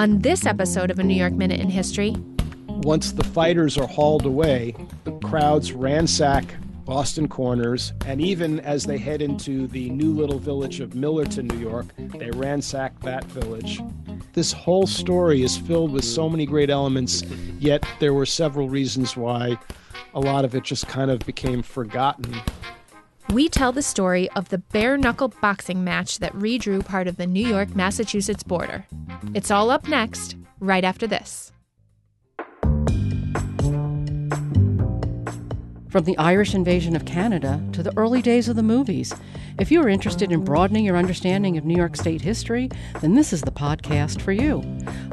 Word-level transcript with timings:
On 0.00 0.18
this 0.20 0.46
episode 0.46 0.90
of 0.90 0.98
A 0.98 1.02
New 1.02 1.12
York 1.12 1.34
Minute 1.34 1.60
in 1.60 1.68
History, 1.68 2.16
once 2.68 3.12
the 3.12 3.22
fighters 3.22 3.76
are 3.76 3.86
hauled 3.86 4.24
away, 4.24 4.74
the 5.04 5.12
crowds 5.18 5.74
ransack 5.74 6.54
Boston 6.86 7.28
Corners, 7.28 7.92
and 8.06 8.18
even 8.18 8.60
as 8.60 8.86
they 8.86 8.96
head 8.96 9.20
into 9.20 9.66
the 9.66 9.90
new 9.90 10.14
little 10.14 10.38
village 10.38 10.80
of 10.80 10.92
Millerton, 10.92 11.52
New 11.52 11.58
York, 11.58 11.84
they 12.16 12.30
ransack 12.30 12.98
that 13.00 13.24
village. 13.26 13.82
This 14.32 14.52
whole 14.54 14.86
story 14.86 15.42
is 15.42 15.58
filled 15.58 15.92
with 15.92 16.06
so 16.06 16.30
many 16.30 16.46
great 16.46 16.70
elements, 16.70 17.22
yet 17.58 17.84
there 17.98 18.14
were 18.14 18.24
several 18.24 18.70
reasons 18.70 19.18
why 19.18 19.58
a 20.14 20.20
lot 20.20 20.46
of 20.46 20.54
it 20.54 20.64
just 20.64 20.88
kind 20.88 21.10
of 21.10 21.18
became 21.26 21.60
forgotten. 21.60 22.34
We 23.32 23.48
tell 23.48 23.70
the 23.70 23.80
story 23.80 24.28
of 24.30 24.48
the 24.48 24.58
bare 24.58 24.98
knuckle 24.98 25.32
boxing 25.40 25.84
match 25.84 26.18
that 26.18 26.32
redrew 26.32 26.84
part 26.84 27.06
of 27.06 27.16
the 27.16 27.28
New 27.28 27.46
York 27.46 27.76
Massachusetts 27.76 28.42
border. 28.42 28.86
It's 29.34 29.52
all 29.52 29.70
up 29.70 29.86
next, 29.86 30.34
right 30.58 30.82
after 30.82 31.06
this. 31.06 31.52
From 35.88 36.04
the 36.04 36.18
Irish 36.18 36.56
invasion 36.56 36.96
of 36.96 37.04
Canada 37.04 37.62
to 37.72 37.84
the 37.84 37.96
early 37.96 38.20
days 38.20 38.48
of 38.48 38.56
the 38.56 38.64
movies. 38.64 39.14
If 39.60 39.70
you 39.70 39.80
are 39.80 39.88
interested 39.88 40.32
in 40.32 40.44
broadening 40.44 40.84
your 40.84 40.96
understanding 40.96 41.56
of 41.56 41.64
New 41.64 41.76
York 41.76 41.96
State 41.96 42.22
history, 42.22 42.68
then 43.00 43.14
this 43.14 43.32
is 43.32 43.42
the 43.42 43.52
podcast 43.52 44.20
for 44.20 44.32
you. 44.32 44.60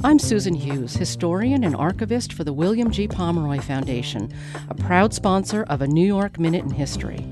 I'm 0.03 0.17
Susan 0.17 0.55
Hughes, 0.55 0.95
historian 0.95 1.63
and 1.63 1.75
archivist 1.75 2.33
for 2.33 2.43
the 2.43 2.53
William 2.53 2.89
G. 2.89 3.07
Pomeroy 3.07 3.59
Foundation, 3.59 4.33
a 4.69 4.75
proud 4.75 5.13
sponsor 5.13 5.63
of 5.63 5.83
a 5.83 5.87
New 5.87 6.05
York 6.05 6.39
Minute 6.39 6.63
in 6.63 6.71
History. 6.71 7.23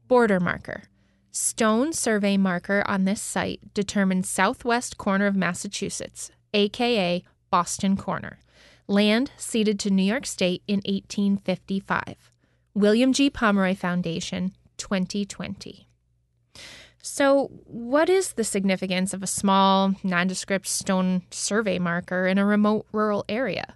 Border 0.07 0.39
marker. 0.39 0.83
Stone 1.31 1.91
survey 1.91 2.37
marker 2.37 2.81
on 2.85 3.03
this 3.03 3.21
site 3.21 3.73
determines 3.73 4.29
southwest 4.29 4.97
corner 4.97 5.27
of 5.27 5.35
Massachusetts, 5.35 6.31
aka 6.53 7.25
Boston 7.49 7.97
Corner. 7.97 8.39
Land 8.87 9.31
ceded 9.35 9.81
to 9.81 9.89
New 9.89 10.01
York 10.01 10.25
State 10.25 10.63
in 10.65 10.77
1855. 10.85 12.28
William 12.73 13.13
G. 13.13 13.29
Pomeroy 13.29 13.75
Foundation, 13.75 14.53
2020. 14.77 15.87
So, 17.01 17.49
what 17.65 18.09
is 18.09 18.33
the 18.33 18.43
significance 18.43 19.13
of 19.13 19.23
a 19.23 19.27
small, 19.27 19.93
nondescript 20.03 20.67
stone 20.67 21.23
survey 21.31 21.79
marker 21.79 22.27
in 22.27 22.37
a 22.37 22.45
remote 22.45 22.85
rural 22.91 23.25
area? 23.29 23.75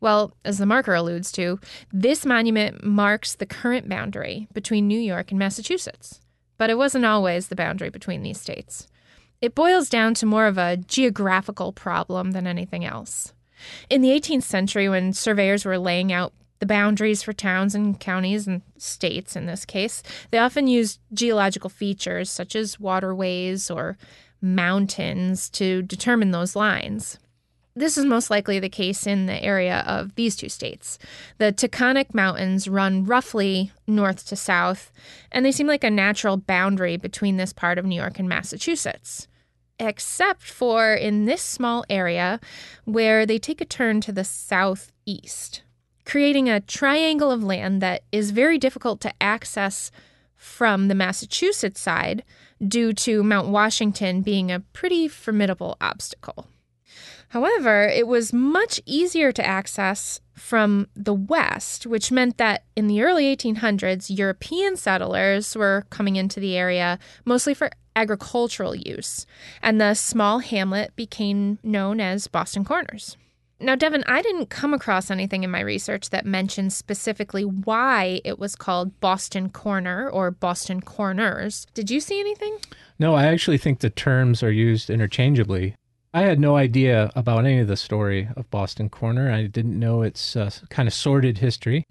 Well, 0.00 0.34
as 0.44 0.58
the 0.58 0.66
marker 0.66 0.94
alludes 0.94 1.30
to, 1.32 1.60
this 1.92 2.26
monument 2.26 2.82
marks 2.82 3.34
the 3.34 3.46
current 3.46 3.88
boundary 3.88 4.48
between 4.52 4.88
New 4.88 4.98
York 4.98 5.30
and 5.30 5.38
Massachusetts. 5.38 6.20
But 6.58 6.70
it 6.70 6.78
wasn't 6.78 7.04
always 7.04 7.48
the 7.48 7.56
boundary 7.56 7.90
between 7.90 8.22
these 8.22 8.40
states. 8.40 8.88
It 9.40 9.54
boils 9.54 9.88
down 9.88 10.14
to 10.14 10.26
more 10.26 10.46
of 10.46 10.58
a 10.58 10.76
geographical 10.76 11.72
problem 11.72 12.32
than 12.32 12.46
anything 12.46 12.84
else. 12.84 13.32
In 13.88 14.00
the 14.00 14.10
18th 14.10 14.42
century, 14.42 14.88
when 14.88 15.12
surveyors 15.12 15.64
were 15.64 15.78
laying 15.78 16.12
out 16.12 16.32
the 16.62 16.66
boundaries 16.66 17.24
for 17.24 17.32
towns 17.32 17.74
and 17.74 17.98
counties 17.98 18.46
and 18.46 18.62
states 18.78 19.34
in 19.34 19.46
this 19.46 19.64
case, 19.64 20.00
they 20.30 20.38
often 20.38 20.68
used 20.68 21.00
geological 21.12 21.68
features 21.68 22.30
such 22.30 22.54
as 22.54 22.78
waterways 22.78 23.68
or 23.68 23.98
mountains 24.40 25.50
to 25.50 25.82
determine 25.82 26.30
those 26.30 26.54
lines. 26.54 27.18
This 27.74 27.98
is 27.98 28.04
most 28.04 28.30
likely 28.30 28.60
the 28.60 28.68
case 28.68 29.08
in 29.08 29.26
the 29.26 29.42
area 29.42 29.82
of 29.88 30.14
these 30.14 30.36
two 30.36 30.48
states. 30.48 31.00
The 31.38 31.52
Taconic 31.52 32.14
Mountains 32.14 32.68
run 32.68 33.06
roughly 33.06 33.72
north 33.88 34.24
to 34.28 34.36
south, 34.36 34.92
and 35.32 35.44
they 35.44 35.50
seem 35.50 35.66
like 35.66 35.82
a 35.82 35.90
natural 35.90 36.36
boundary 36.36 36.96
between 36.96 37.38
this 37.38 37.52
part 37.52 37.76
of 37.76 37.84
New 37.84 37.96
York 37.96 38.20
and 38.20 38.28
Massachusetts. 38.28 39.26
Except 39.80 40.44
for 40.44 40.94
in 40.94 41.24
this 41.24 41.42
small 41.42 41.84
area 41.90 42.38
where 42.84 43.26
they 43.26 43.40
take 43.40 43.60
a 43.60 43.64
turn 43.64 44.00
to 44.02 44.12
the 44.12 44.22
southeast, 44.22 45.62
creating 46.04 46.48
a 46.48 46.60
triangle 46.60 47.30
of 47.30 47.42
land 47.42 47.80
that 47.82 48.02
is 48.12 48.30
very 48.30 48.58
difficult 48.58 49.00
to 49.00 49.12
access 49.20 49.90
from 50.36 50.88
the 50.88 50.94
Massachusetts 50.94 51.80
side 51.80 52.24
due 52.66 52.92
to 52.92 53.22
Mount 53.22 53.48
Washington 53.48 54.22
being 54.22 54.50
a 54.50 54.60
pretty 54.60 55.08
formidable 55.08 55.76
obstacle. 55.80 56.46
However, 57.28 57.84
it 57.84 58.06
was 58.06 58.32
much 58.32 58.80
easier 58.84 59.32
to 59.32 59.46
access 59.46 60.20
from 60.34 60.88
the 60.94 61.14
west, 61.14 61.86
which 61.86 62.12
meant 62.12 62.36
that 62.36 62.64
in 62.76 62.88
the 62.88 63.02
early 63.02 63.34
1800s, 63.34 64.14
European 64.16 64.76
settlers 64.76 65.56
were 65.56 65.86
coming 65.88 66.16
into 66.16 66.40
the 66.40 66.56
area 66.56 66.98
mostly 67.24 67.54
for 67.54 67.70
agricultural 67.96 68.74
use, 68.74 69.26
and 69.62 69.80
the 69.80 69.94
small 69.94 70.40
hamlet 70.40 70.94
became 70.96 71.58
known 71.62 72.00
as 72.00 72.26
Boston 72.26 72.64
Corners. 72.64 73.16
Now, 73.62 73.76
Devin, 73.76 74.02
I 74.06 74.22
didn't 74.22 74.50
come 74.50 74.74
across 74.74 75.10
anything 75.10 75.44
in 75.44 75.50
my 75.50 75.60
research 75.60 76.10
that 76.10 76.26
mentioned 76.26 76.72
specifically 76.72 77.44
why 77.44 78.20
it 78.24 78.38
was 78.38 78.56
called 78.56 78.98
Boston 79.00 79.50
Corner 79.50 80.10
or 80.10 80.32
Boston 80.32 80.80
Corners. 80.80 81.66
Did 81.72 81.90
you 81.90 82.00
see 82.00 82.18
anything? 82.18 82.58
No, 82.98 83.14
I 83.14 83.26
actually 83.26 83.58
think 83.58 83.78
the 83.78 83.90
terms 83.90 84.42
are 84.42 84.50
used 84.50 84.90
interchangeably. 84.90 85.76
I 86.12 86.22
had 86.22 86.40
no 86.40 86.56
idea 86.56 87.12
about 87.14 87.46
any 87.46 87.60
of 87.60 87.68
the 87.68 87.76
story 87.76 88.28
of 88.36 88.50
Boston 88.50 88.88
Corner. 88.88 89.30
I 89.30 89.46
didn't 89.46 89.78
know 89.78 90.02
its 90.02 90.34
uh, 90.36 90.50
kind 90.68 90.88
of 90.88 90.92
sordid 90.92 91.38
history. 91.38 91.86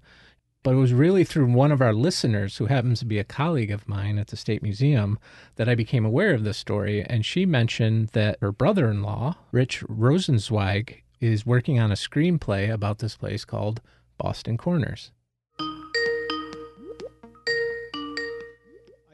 But 0.62 0.74
it 0.74 0.78
was 0.78 0.92
really 0.92 1.24
through 1.24 1.46
one 1.46 1.72
of 1.72 1.82
our 1.82 1.92
listeners, 1.92 2.58
who 2.58 2.66
happens 2.66 3.00
to 3.00 3.04
be 3.04 3.18
a 3.18 3.24
colleague 3.24 3.72
of 3.72 3.88
mine 3.88 4.16
at 4.16 4.28
the 4.28 4.36
State 4.36 4.62
Museum, 4.62 5.18
that 5.56 5.68
I 5.68 5.74
became 5.74 6.04
aware 6.04 6.34
of 6.34 6.44
this 6.44 6.56
story. 6.56 7.02
And 7.02 7.26
she 7.26 7.44
mentioned 7.46 8.10
that 8.10 8.38
her 8.40 8.52
brother 8.52 8.88
in 8.88 9.02
law, 9.02 9.36
Rich 9.50 9.82
Rosenzweig, 9.88 11.02
is 11.22 11.46
working 11.46 11.78
on 11.78 11.92
a 11.92 11.94
screenplay 11.94 12.70
about 12.70 12.98
this 12.98 13.16
place 13.16 13.44
called 13.44 13.80
Boston 14.18 14.58
Corners. 14.58 15.12
I 15.60 15.64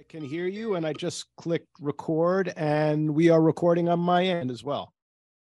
can 0.08 0.24
hear 0.24 0.46
you, 0.46 0.74
and 0.74 0.86
I 0.86 0.94
just 0.94 1.26
clicked 1.36 1.68
record, 1.80 2.52
and 2.56 3.14
we 3.14 3.28
are 3.28 3.42
recording 3.42 3.90
on 3.90 4.00
my 4.00 4.24
end 4.24 4.50
as 4.50 4.64
well. 4.64 4.94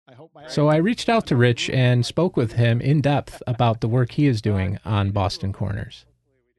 I 0.08 0.14
so 0.46 0.68
I 0.68 0.76
reached 0.76 1.08
out 1.08 1.26
to 1.26 1.36
Rich 1.36 1.68
and 1.70 2.06
spoke 2.06 2.36
with 2.36 2.52
him 2.52 2.80
in 2.80 3.00
depth 3.00 3.42
about 3.48 3.80
the 3.80 3.88
work 3.88 4.12
he 4.12 4.26
is 4.26 4.40
doing 4.40 4.78
on 4.84 5.10
Boston 5.10 5.52
Corners. 5.52 6.06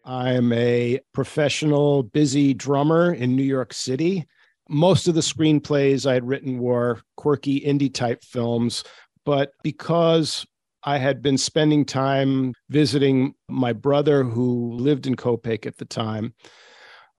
I'm 0.04 0.52
a 0.54 1.00
professional, 1.14 2.04
busy 2.04 2.54
drummer 2.54 3.14
in 3.14 3.36
New 3.36 3.44
York 3.44 3.74
City. 3.74 4.28
Most 4.70 5.08
of 5.08 5.16
the 5.16 5.22
screenplays 5.22 6.06
I 6.06 6.14
had 6.14 6.28
written 6.28 6.60
were 6.60 7.00
quirky 7.16 7.62
indie 7.62 7.94
type 7.94 8.22
films, 8.22 8.84
but 9.28 9.52
because 9.62 10.46
I 10.84 11.00
had 11.00 11.22
been 11.22 11.38
spending 11.38 11.84
time 11.84 12.54
visiting 12.70 13.36
my 13.50 13.74
brother 13.74 14.24
who 14.24 14.72
lived 14.72 15.06
in 15.06 15.18
Copake 15.18 15.66
at 15.66 15.76
the 15.80 15.84
time, 15.84 16.34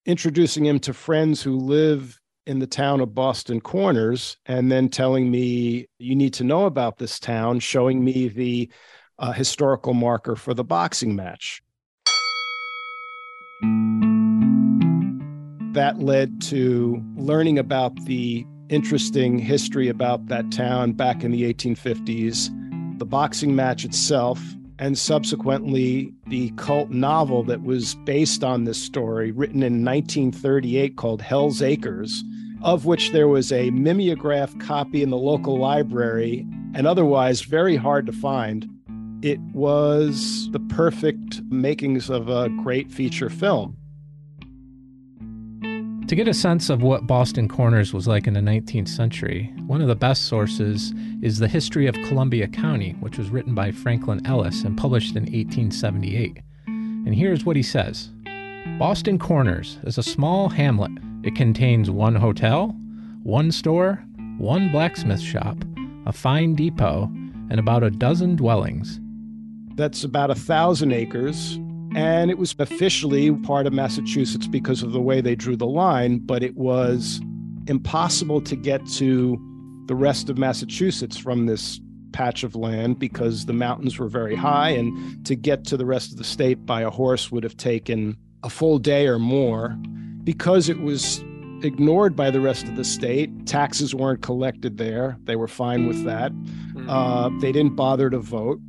introducing 0.06 0.64
him 0.64 0.80
to 0.80 0.94
friends 0.94 1.42
who 1.42 1.58
live 1.58 2.18
in 2.46 2.60
the 2.60 2.66
town 2.66 3.02
of 3.02 3.14
Boston 3.14 3.60
Corners 3.60 4.38
and 4.46 4.72
then 4.72 4.88
telling 4.88 5.30
me, 5.30 5.86
you 5.98 6.16
need 6.16 6.32
to 6.32 6.44
know 6.44 6.64
about 6.64 6.96
this 6.96 7.20
town, 7.20 7.60
showing 7.60 8.02
me 8.02 8.28
the 8.28 8.70
uh, 9.18 9.32
historical 9.32 9.92
marker 9.92 10.34
for 10.34 10.54
the 10.54 10.64
boxing 10.64 11.14
match. 11.14 11.60
That 15.74 15.98
led 15.98 16.40
to 16.44 17.04
learning 17.16 17.58
about 17.58 18.02
the 18.06 18.46
interesting 18.68 19.38
history 19.38 19.88
about 19.88 20.26
that 20.28 20.50
town 20.50 20.92
back 20.92 21.24
in 21.24 21.30
the 21.30 21.42
1850s, 21.52 22.98
the 22.98 23.04
boxing 23.04 23.54
match 23.54 23.84
itself, 23.84 24.40
and 24.78 24.96
subsequently 24.96 26.12
the 26.28 26.50
cult 26.50 26.90
novel 26.90 27.42
that 27.44 27.62
was 27.62 27.94
based 28.04 28.44
on 28.44 28.64
this 28.64 28.80
story, 28.80 29.32
written 29.32 29.62
in 29.62 29.84
1938 29.84 30.96
called 30.96 31.20
Hell's 31.20 31.62
Acres, 31.62 32.22
of 32.62 32.86
which 32.86 33.12
there 33.12 33.28
was 33.28 33.52
a 33.52 33.70
mimeograph 33.70 34.56
copy 34.58 35.02
in 35.02 35.10
the 35.10 35.16
local 35.16 35.58
library 35.58 36.46
and 36.74 36.86
otherwise 36.86 37.42
very 37.42 37.76
hard 37.76 38.06
to 38.06 38.12
find. 38.12 38.68
It 39.22 39.40
was 39.52 40.48
the 40.52 40.60
perfect 40.60 41.42
makings 41.50 42.08
of 42.08 42.28
a 42.28 42.48
great 42.62 42.90
feature 42.90 43.30
film. 43.30 43.76
To 46.08 46.16
get 46.16 46.26
a 46.26 46.32
sense 46.32 46.70
of 46.70 46.80
what 46.80 47.06
Boston 47.06 47.48
Corners 47.48 47.92
was 47.92 48.08
like 48.08 48.26
in 48.26 48.32
the 48.32 48.40
19th 48.40 48.88
century, 48.88 49.52
one 49.66 49.82
of 49.82 49.88
the 49.88 49.94
best 49.94 50.24
sources 50.24 50.94
is 51.20 51.38
The 51.38 51.46
History 51.46 51.86
of 51.86 51.94
Columbia 51.96 52.48
County, 52.48 52.92
which 53.00 53.18
was 53.18 53.28
written 53.28 53.54
by 53.54 53.72
Franklin 53.72 54.24
Ellis 54.24 54.64
and 54.64 54.74
published 54.74 55.16
in 55.16 55.24
1878. 55.24 56.38
And 56.66 57.14
here's 57.14 57.44
what 57.44 57.56
he 57.56 57.62
says 57.62 58.10
Boston 58.78 59.18
Corners 59.18 59.78
is 59.82 59.98
a 59.98 60.02
small 60.02 60.48
hamlet. 60.48 60.92
It 61.24 61.36
contains 61.36 61.90
one 61.90 62.14
hotel, 62.14 62.68
one 63.22 63.52
store, 63.52 64.02
one 64.38 64.72
blacksmith 64.72 65.20
shop, 65.20 65.58
a 66.06 66.12
fine 66.12 66.54
depot, 66.54 67.10
and 67.50 67.60
about 67.60 67.82
a 67.82 67.90
dozen 67.90 68.34
dwellings. 68.34 68.98
That's 69.74 70.04
about 70.04 70.30
a 70.30 70.34
thousand 70.34 70.92
acres, 70.92 71.58
and 71.94 72.30
it 72.30 72.38
was 72.38 72.54
officially 72.58 73.32
part 73.32 73.66
of 73.66 73.72
Massachusetts 73.72 74.46
because 74.46 74.82
of 74.82 74.92
the 74.92 75.00
way 75.00 75.20
they 75.20 75.34
drew 75.34 75.56
the 75.56 75.66
line, 75.66 76.18
but 76.18 76.42
it 76.42 76.56
was 76.56 77.20
impossible 77.66 78.40
to 78.42 78.56
get 78.56 78.86
to 78.86 79.38
the 79.86 79.94
rest 79.94 80.28
of 80.28 80.38
Massachusetts 80.38 81.16
from 81.16 81.46
this 81.46 81.80
patch 82.12 82.42
of 82.42 82.54
land 82.54 82.98
because 82.98 83.46
the 83.46 83.52
mountains 83.52 83.98
were 83.98 84.08
very 84.08 84.34
high, 84.34 84.70
and 84.70 85.24
to 85.26 85.34
get 85.34 85.64
to 85.64 85.76
the 85.76 85.86
rest 85.86 86.12
of 86.12 86.18
the 86.18 86.24
state 86.24 86.66
by 86.66 86.82
a 86.82 86.90
horse 86.90 87.30
would 87.30 87.42
have 87.42 87.56
taken 87.56 88.16
a 88.42 88.50
full 88.50 88.78
day 88.78 89.06
or 89.06 89.18
more. 89.18 89.76
Because 90.24 90.68
it 90.68 90.80
was 90.80 91.24
ignored 91.62 92.14
by 92.14 92.30
the 92.30 92.40
rest 92.40 92.68
of 92.68 92.76
the 92.76 92.84
state, 92.84 93.46
taxes 93.46 93.94
weren't 93.94 94.20
collected 94.20 94.76
there. 94.76 95.16
They 95.24 95.36
were 95.36 95.48
fine 95.48 95.88
with 95.88 96.04
that. 96.04 96.32
Uh, 96.86 97.30
they 97.40 97.50
didn't 97.50 97.76
bother 97.76 98.10
to 98.10 98.18
vote. 98.18 98.60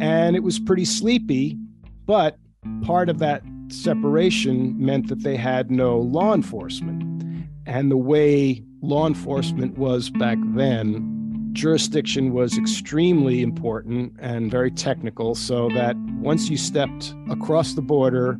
And 0.00 0.36
it 0.36 0.42
was 0.42 0.60
pretty 0.60 0.84
sleepy 0.84 1.58
but 2.06 2.38
part 2.82 3.08
of 3.08 3.18
that 3.18 3.42
separation 3.68 4.74
meant 4.82 5.08
that 5.08 5.22
they 5.22 5.36
had 5.36 5.70
no 5.70 5.98
law 5.98 6.32
enforcement. 6.34 7.02
And 7.66 7.90
the 7.90 7.96
way 7.96 8.62
law 8.80 9.06
enforcement 9.06 9.76
was 9.76 10.08
back 10.10 10.38
then, 10.54 11.50
jurisdiction 11.52 12.32
was 12.32 12.56
extremely 12.56 13.42
important 13.42 14.12
and 14.20 14.50
very 14.50 14.70
technical, 14.70 15.34
so 15.34 15.68
that 15.70 15.96
once 16.20 16.48
you 16.48 16.56
stepped 16.56 17.14
across 17.30 17.74
the 17.74 17.82
border 17.82 18.38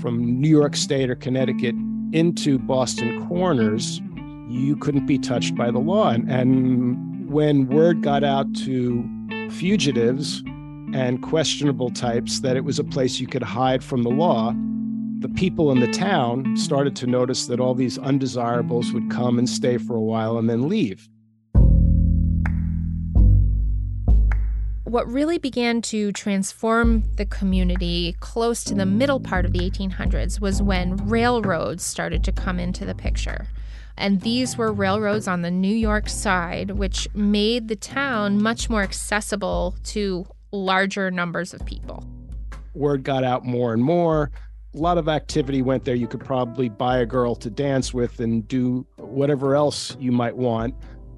from 0.00 0.40
New 0.40 0.48
York 0.48 0.76
State 0.76 1.10
or 1.10 1.14
Connecticut 1.14 1.74
into 2.12 2.58
Boston 2.58 3.26
Corners, 3.28 4.00
you 4.48 4.76
couldn't 4.76 5.06
be 5.06 5.18
touched 5.18 5.54
by 5.56 5.70
the 5.70 5.78
law. 5.78 6.10
And, 6.10 6.30
and 6.30 7.30
when 7.30 7.66
word 7.66 8.02
got 8.02 8.24
out 8.24 8.54
to 8.56 9.04
fugitives 9.50 10.42
and 10.94 11.20
questionable 11.20 11.90
types 11.90 12.40
that 12.40 12.56
it 12.56 12.64
was 12.64 12.78
a 12.78 12.84
place 12.84 13.18
you 13.18 13.26
could 13.26 13.42
hide 13.42 13.82
from 13.82 14.04
the 14.04 14.10
law, 14.10 14.54
the 15.18 15.28
people 15.28 15.72
in 15.72 15.80
the 15.80 15.90
town 15.90 16.56
started 16.56 16.94
to 16.94 17.06
notice 17.08 17.46
that 17.46 17.58
all 17.58 17.74
these 17.74 17.98
undesirables 17.98 18.92
would 18.92 19.10
come 19.10 19.36
and 19.36 19.50
stay 19.50 19.76
for 19.76 19.96
a 19.96 20.00
while 20.00 20.38
and 20.38 20.48
then 20.48 20.68
leave. 20.68 21.08
What 24.84 25.10
really 25.10 25.38
began 25.38 25.82
to 25.82 26.12
transform 26.12 27.02
the 27.16 27.26
community 27.26 28.14
close 28.20 28.62
to 28.62 28.74
the 28.74 28.86
middle 28.86 29.18
part 29.18 29.44
of 29.44 29.52
the 29.52 29.58
1800s 29.58 30.40
was 30.40 30.62
when 30.62 30.96
railroads 31.08 31.82
started 31.82 32.22
to 32.22 32.30
come 32.30 32.60
into 32.60 32.84
the 32.84 32.94
picture. 32.94 33.48
And 33.96 34.20
these 34.20 34.56
were 34.56 34.72
railroads 34.72 35.26
on 35.26 35.42
the 35.42 35.50
New 35.50 35.74
York 35.74 36.08
side, 36.08 36.72
which 36.72 37.08
made 37.14 37.66
the 37.66 37.76
town 37.76 38.40
much 38.40 38.70
more 38.70 38.82
accessible 38.82 39.74
to 39.84 40.26
larger 40.54 41.10
numbers 41.10 41.52
of 41.54 41.64
people. 41.66 42.04
Word 42.74 43.02
got 43.04 43.24
out 43.24 43.44
more 43.44 43.72
and 43.72 43.82
more. 43.82 44.30
A 44.74 44.78
lot 44.78 44.98
of 44.98 45.08
activity 45.08 45.62
went 45.62 45.84
there. 45.84 45.94
You 45.94 46.08
could 46.08 46.24
probably 46.24 46.68
buy 46.68 46.98
a 46.98 47.06
girl 47.06 47.36
to 47.36 47.50
dance 47.50 47.94
with 47.94 48.20
and 48.20 48.46
do 48.48 48.86
whatever 48.96 49.54
else 49.54 49.96
you 50.00 50.10
might 50.10 50.36
want. 50.36 50.74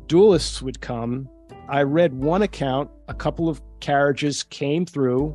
Duelists 0.09 0.61
would 0.61 0.81
come. 0.81 1.29
I 1.69 1.83
read 1.83 2.13
one 2.13 2.43
account, 2.43 2.91
a 3.09 3.15
couple 3.15 3.49
of 3.49 3.61
carriages 3.81 4.45
came 4.45 4.87
through. 4.87 5.35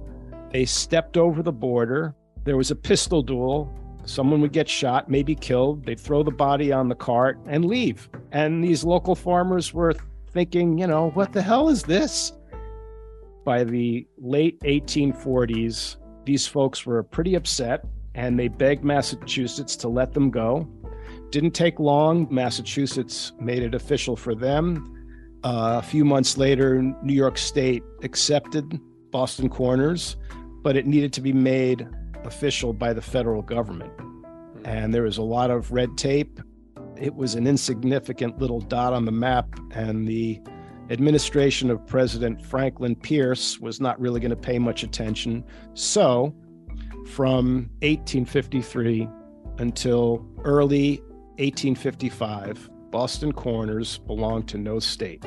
They 0.51 0.65
stepped 0.65 1.18
over 1.18 1.42
the 1.42 1.51
border. 1.51 2.15
There 2.44 2.57
was 2.57 2.71
a 2.71 2.75
pistol 2.75 3.21
duel. 3.21 3.74
Someone 4.06 4.42
would 4.42 4.53
get 4.53 4.69
shot, 4.69 5.09
maybe 5.09 5.36
killed. 5.36 5.86
They'd 5.86 6.00
throw 6.00 6.24
the 6.24 6.31
body 6.31 6.71
on 6.71 6.89
the 6.89 6.95
cart 6.95 7.38
and 7.48 7.65
leave. 7.65 8.09
And 8.31 8.63
these 8.63 8.83
local 8.83 9.15
farmers 9.15 9.74
were 9.74 9.94
thinking, 10.31 10.77
you 10.77 10.88
know, 10.88 11.09
what 11.12 11.33
the 11.33 11.42
hell 11.42 11.69
is 11.69 11.83
this? 11.83 12.33
By 13.43 13.63
the 13.63 14.07
late 14.17 14.59
1840s, 14.61 15.97
these 16.25 16.47
folks 16.47 16.85
were 16.85 17.03
pretty 17.03 17.35
upset 17.35 17.85
and 18.15 18.38
they 18.38 18.47
begged 18.47 18.83
Massachusetts 18.83 19.75
to 19.77 19.88
let 19.88 20.13
them 20.13 20.29
go. 20.29 20.67
Didn't 21.29 21.51
take 21.51 21.79
long. 21.79 22.27
Massachusetts 22.29 23.31
made 23.39 23.63
it 23.63 23.73
official 23.73 24.15
for 24.15 24.35
them. 24.35 24.97
Uh, 25.43 25.79
a 25.79 25.81
few 25.81 26.05
months 26.05 26.38
later, 26.38 26.81
New 26.81 27.13
York 27.13 27.38
State 27.38 27.83
accepted 28.03 28.79
Boston 29.11 29.49
Corners, 29.49 30.17
but 30.61 30.75
it 30.75 30.85
needed 30.85 31.13
to 31.13 31.21
be 31.21 31.33
made 31.33 31.88
official 32.25 32.73
by 32.73 32.93
the 32.93 33.01
federal 33.01 33.41
government. 33.41 33.91
And 34.63 34.93
there 34.93 35.03
was 35.03 35.17
a 35.17 35.23
lot 35.23 35.49
of 35.49 35.71
red 35.71 35.97
tape. 35.97 36.39
It 36.97 37.15
was 37.15 37.33
an 37.33 37.47
insignificant 37.47 38.39
little 38.39 38.59
dot 38.59 38.93
on 38.93 39.05
the 39.05 39.11
map, 39.11 39.47
and 39.71 40.07
the 40.07 40.39
administration 40.89 41.69
of 41.69 41.85
President 41.85 42.43
Franklin 42.45 42.95
Pierce 42.95 43.59
was 43.59 43.79
not 43.79 43.99
really 43.99 44.19
going 44.19 44.31
to 44.31 44.35
pay 44.35 44.59
much 44.59 44.83
attention. 44.83 45.43
So, 45.73 46.35
from 47.07 47.69
1853 47.81 49.07
until 49.57 50.25
early 50.43 50.97
1855, 51.38 52.69
Boston 52.91 53.31
Corners 53.31 54.00
belonged 54.00 54.47
to 54.50 54.57
no 54.57 54.79
state. 54.79 55.23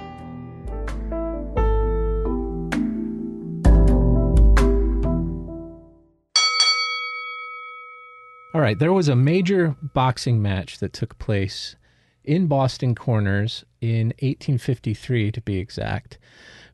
All 8.55 8.61
right, 8.61 8.79
there 8.79 8.93
was 8.93 9.09
a 9.09 9.17
major 9.17 9.75
boxing 9.83 10.41
match 10.41 10.79
that 10.79 10.93
took 10.93 11.19
place 11.19 11.75
in 12.23 12.47
Boston 12.47 12.95
Corners 12.95 13.65
in 13.85 14.09
1853, 14.21 15.31
to 15.33 15.41
be 15.43 15.59
exact, 15.59 16.19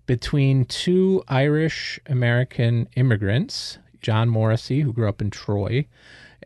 between 0.07 0.65
two 0.65 1.25
Irish 1.29 1.99
American 2.07 2.89
immigrants, 2.95 3.79
John 4.01 4.29
Morrissey, 4.29 4.81
who 4.81 4.93
grew 4.93 5.09
up 5.09 5.21
in 5.21 5.31
Troy, 5.31 5.87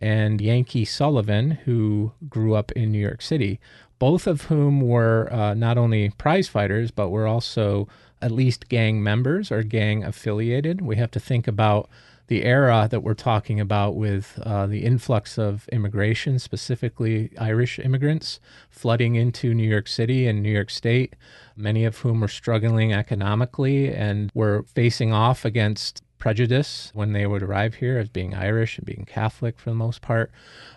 and 0.01 0.41
Yankee 0.41 0.85
Sullivan, 0.85 1.53
who 1.53 2.13
grew 2.29 2.55
up 2.55 2.73
in 2.73 2.91
New 2.93 2.99
York 2.99 3.21
City, 3.21 3.61
both 3.99 4.27
of 4.27 4.43
whom 4.43 4.81
were 4.81 5.33
uh, 5.33 5.55
not 5.55 5.79
only 5.79 6.11
prize 6.11 6.49
fighters, 6.49 6.91
but 6.91 7.11
were 7.11 7.27
also 7.27 7.87
at 8.23 8.33
least 8.33 8.69
gang 8.69 9.03
members 9.03 9.53
or 9.53 9.63
gang 9.63 10.03
affiliated. 10.03 10.81
We 10.81 10.97
have 10.97 11.11
to 11.13 11.21
think 11.21 11.47
about 11.47 11.89
the 12.27 12.45
era 12.45 12.89
that 12.91 13.01
we're 13.01 13.15
talking 13.15 13.61
about 13.61 13.97
with 13.97 14.39
uh, 14.43 14.67
the 14.67 14.85
influx 14.85 15.39
of 15.39 15.69
immigration, 15.69 16.39
specifically 16.39 17.31
Irish 17.39 17.79
immigrants 17.79 18.41
flooding 18.71 19.15
into 19.15 19.53
New 19.53 19.69
York 19.69 19.89
City 19.89 20.27
and 20.27 20.43
New 20.43 20.53
York 20.53 20.71
State, 20.71 21.15
many 21.57 21.85
of 21.85 21.99
whom 21.99 22.21
were 22.21 22.29
struggling 22.29 22.93
economically 22.93 23.93
and 23.95 24.31
were 24.35 24.65
facing 24.75 25.13
off 25.13 25.45
against 25.45 26.03
prejudice 26.19 26.91
when 26.95 27.13
they 27.13 27.27
would 27.27 27.43
arrive 27.43 27.75
here 27.75 27.99
as 27.99 28.09
being 28.09 28.35
Irish 28.35 28.79
and 28.79 28.87
being 28.87 29.05
Catholic 29.05 29.59
for 29.59 29.69
the 29.69 29.77
most 29.77 30.01
part. 30.01 30.31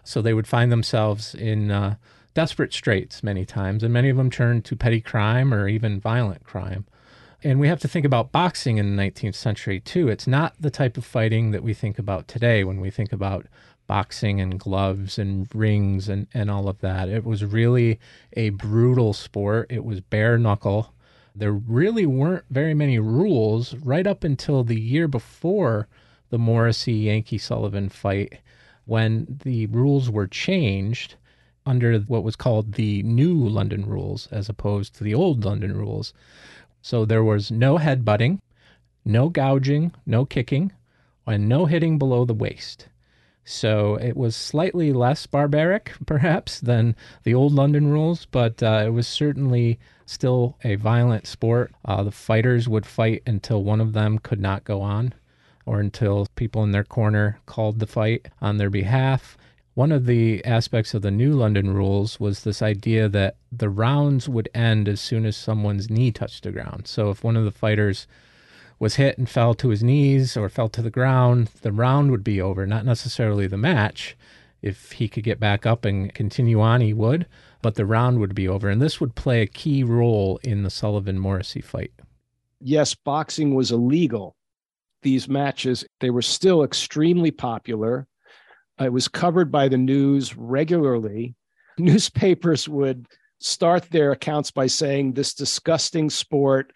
So 0.03 0.21
they 0.21 0.33
would 0.33 0.47
find 0.47 0.69
themselves 0.71 1.33
in 1.33 1.71
uh, 1.71 1.95
desperate 2.33 2.73
straits 2.73 3.23
many 3.23 3.45
times, 3.45 3.81
and 3.81 3.93
many 3.93 4.09
of 4.09 4.17
them 4.17 4.29
turned 4.29 4.65
to 4.65 4.75
petty 4.75 4.99
crime 4.99 5.53
or 5.53 5.69
even 5.69 6.01
violent 6.01 6.43
crime. 6.43 6.85
And 7.44 7.60
we 7.60 7.67
have 7.67 7.79
to 7.82 7.88
think 7.88 8.06
about 8.06 8.32
boxing 8.32 8.77
in 8.77 8.96
the 8.96 9.03
19th 9.03 9.36
century 9.36 9.79
too. 9.79 10.08
It's 10.08 10.25
not 10.25 10.56
the 10.60 10.72
type 10.72 10.98
of 10.98 11.06
fighting 11.06 11.51
that 11.51 11.62
we 11.62 11.74
think 11.74 12.00
about 12.00 12.27
today 12.27 12.63
when 12.63 12.82
we 12.82 12.89
think 12.89 13.13
about 13.13 13.46
boxing 13.86 14.41
and 14.41 14.60
gloves 14.60 15.20
and 15.20 15.48
rings 15.53 16.10
and, 16.10 16.27
and 16.34 16.50
all 16.50 16.67
of 16.67 16.79
that. 16.79 17.10
It 17.10 17.24
was 17.24 17.46
really 17.46 18.00
a 18.34 18.50
brutal 18.50 19.13
sport. 19.13 19.67
It 19.70 19.86
was 19.86 20.01
bare 20.01 20.38
knuckle. 20.38 20.94
There 21.36 21.53
really 21.53 22.08
weren't 22.08 22.46
very 22.50 22.74
many 22.74 22.98
rules 22.98 23.75
right 23.75 24.08
up 24.08 24.24
until 24.24 24.63
the 24.63 24.79
year 24.79 25.08
before 25.08 25.88
the 26.29 26.39
Morrissey 26.39 26.94
Yankee 26.94 27.38
Sullivan 27.38 27.89
fight. 27.89 28.39
when 28.86 29.39
the 29.44 29.67
rules 29.67 30.10
were 30.10 30.27
changed 30.27 31.15
under 31.65 32.00
what 32.00 32.24
was 32.24 32.38
called 32.38 32.74
the 32.74 33.03
new 33.03 33.36
London 33.36 33.86
rules 33.86 34.27
as 34.27 34.48
opposed 34.48 34.96
to 34.96 35.03
the 35.03 35.13
old 35.13 35.44
London 35.44 35.75
rules. 35.77 36.13
So 36.89 37.03
there 37.03 37.22
was 37.22 37.51
no 37.51 37.77
headbutting, 37.79 38.39
no 39.03 39.27
gouging, 39.27 39.91
no 40.06 40.24
kicking, 40.24 40.72
and 41.25 41.50
no 41.50 41.65
hitting 41.65 41.98
below 41.98 42.24
the 42.24 42.34
waist. 42.34 42.88
So 43.44 43.96
it 43.96 44.15
was 44.15 44.38
slightly 44.38 44.94
less 44.94 45.27
barbaric, 45.27 45.91
perhaps, 46.06 46.62
than 46.62 46.96
the 47.24 47.34
old 47.34 47.51
London 47.51 47.89
rules, 47.89 48.25
but 48.25 48.63
uh, 48.63 48.84
it 48.86 48.91
was 48.91 49.06
certainly 49.06 49.79
still 50.06 50.56
a 50.63 50.75
violent 50.75 51.27
sport. 51.27 51.74
Uh, 51.84 52.03
the 52.03 52.12
fighters 52.12 52.70
would 52.70 52.86
fight 52.86 53.22
until 53.27 53.65
one 53.65 53.82
of 53.82 53.91
them 53.91 54.17
could 54.17 54.39
not 54.39 54.63
go 54.63 54.79
on 54.79 55.13
or 55.65 55.82
until 55.82 56.25
people 56.38 56.63
in 56.63 56.72
their 56.72 56.86
corner 56.86 57.41
called 57.46 57.79
the 57.79 57.86
fight 57.86 58.29
on 58.39 58.56
their 58.56 58.70
behalf. 58.70 59.38
One 59.77 59.91
of 59.91 60.07
the 60.07 60.43
aspects 60.43 60.96
of 60.96 61.03
the 61.03 61.12
new 61.12 61.34
London 61.34 61.72
rules 61.72 62.19
was 62.19 62.43
this 62.43 62.63
idea 62.63 63.07
that 63.10 63.36
the 63.51 63.69
rounds 63.69 64.27
would 64.27 64.50
end 64.55 64.89
as 64.89 65.00
soon 65.00 65.24
as 65.24 65.38
someone's 65.38 65.88
knee 65.88 66.12
touched 66.12 66.46
the 66.46 66.51
ground. 66.51 66.88
So 66.88 67.12
if 67.12 67.24
one 67.24 67.38
of 67.38 67.46
the 67.46 67.51
fighters 67.51 68.07
was 68.79 68.96
hit 68.96 69.19
and 69.19 69.29
fell 69.29 69.53
to 69.53 69.69
his 69.69 69.84
knees 69.84 70.36
or 70.36 70.50
fell 70.50 70.67
to 70.69 70.81
the 70.81 70.89
ground, 70.89 71.51
the 71.62 71.72
round 71.72 72.10
would 72.10 72.24
be 72.24 72.41
over, 72.41 72.65
not 72.65 72.86
necessarily 72.86 73.46
the 73.46 73.55
match. 73.55 74.17
If 74.63 74.93
he 74.93 75.07
could 75.07 75.24
get 75.24 75.39
back 75.39 75.67
up 75.67 75.86
and 75.86 76.12
continue 76.12 76.60
on, 76.60 76.81
he 76.81 76.91
would, 76.91 77.27
but 77.62 77.75
the 77.75 77.86
round 77.86 78.17
would 78.17 78.34
be 78.34 78.48
over. 78.48 78.69
And 78.69 78.81
this 78.81 79.00
would 79.00 79.13
play 79.13 79.43
a 79.43 79.46
key 79.46 79.84
role 79.84 80.39
in 80.41 80.63
the 80.63 80.72
Sullivan 80.72 81.19
Morrissey 81.19 81.62
fight. 81.62 81.91
Yes, 82.60 82.96
boxing 82.96 83.53
was 83.53 83.72
illegal 83.72 84.34
these 85.03 85.29
matches, 85.29 85.86
they 86.00 86.10
were 86.10 86.22
still 86.22 86.63
extremely 86.63 87.31
popular. 87.31 88.07
It 88.79 88.93
was 88.93 89.07
covered 89.07 89.51
by 89.51 89.67
the 89.67 89.77
news 89.77 90.36
regularly. 90.36 91.36
Newspapers 91.77 92.67
would 92.67 93.07
start 93.39 93.89
their 93.91 94.12
accounts 94.12 94.51
by 94.51 94.67
saying 94.67 95.13
this 95.13 95.34
disgusting 95.34 96.10
sport 96.10 96.74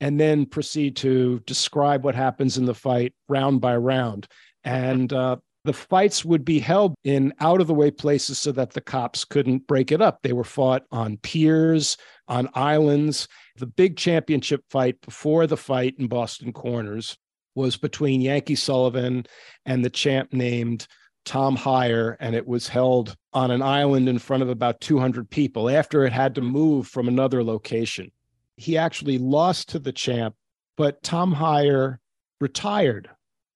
and 0.00 0.18
then 0.18 0.46
proceed 0.46 0.96
to 0.96 1.40
describe 1.46 2.04
what 2.04 2.14
happens 2.14 2.58
in 2.58 2.64
the 2.64 2.74
fight 2.74 3.14
round 3.28 3.60
by 3.60 3.76
round. 3.76 4.26
And 4.64 5.12
uh, 5.12 5.36
the 5.64 5.72
fights 5.72 6.24
would 6.24 6.44
be 6.44 6.58
held 6.58 6.94
in 7.04 7.32
out 7.38 7.60
of 7.60 7.66
the 7.66 7.74
way 7.74 7.90
places 7.90 8.38
so 8.38 8.52
that 8.52 8.72
the 8.72 8.80
cops 8.80 9.24
couldn't 9.24 9.66
break 9.66 9.92
it 9.92 10.02
up. 10.02 10.18
They 10.22 10.32
were 10.32 10.44
fought 10.44 10.82
on 10.90 11.18
piers, 11.18 11.96
on 12.26 12.48
islands. 12.54 13.28
The 13.56 13.66
big 13.66 13.96
championship 13.96 14.64
fight 14.70 15.00
before 15.02 15.46
the 15.46 15.56
fight 15.56 15.94
in 15.98 16.08
Boston 16.08 16.52
Corners 16.52 17.16
was 17.54 17.76
between 17.76 18.20
Yankee 18.20 18.54
Sullivan 18.54 19.26
and 19.64 19.84
the 19.84 19.90
champ 19.90 20.32
named 20.32 20.86
Tom 21.24 21.56
Hyer, 21.56 22.16
and 22.20 22.34
it 22.34 22.46
was 22.46 22.68
held 22.68 23.16
on 23.32 23.50
an 23.50 23.62
island 23.62 24.08
in 24.08 24.18
front 24.18 24.42
of 24.42 24.48
about 24.48 24.80
200 24.80 25.30
people 25.30 25.70
after 25.70 26.04
it 26.04 26.12
had 26.12 26.34
to 26.34 26.40
move 26.40 26.86
from 26.86 27.08
another 27.08 27.42
location. 27.42 28.10
He 28.56 28.76
actually 28.76 29.18
lost 29.18 29.68
to 29.70 29.78
the 29.78 29.92
champ, 29.92 30.34
but 30.76 31.02
Tom 31.02 31.32
Hyer 31.32 32.00
retired 32.40 33.08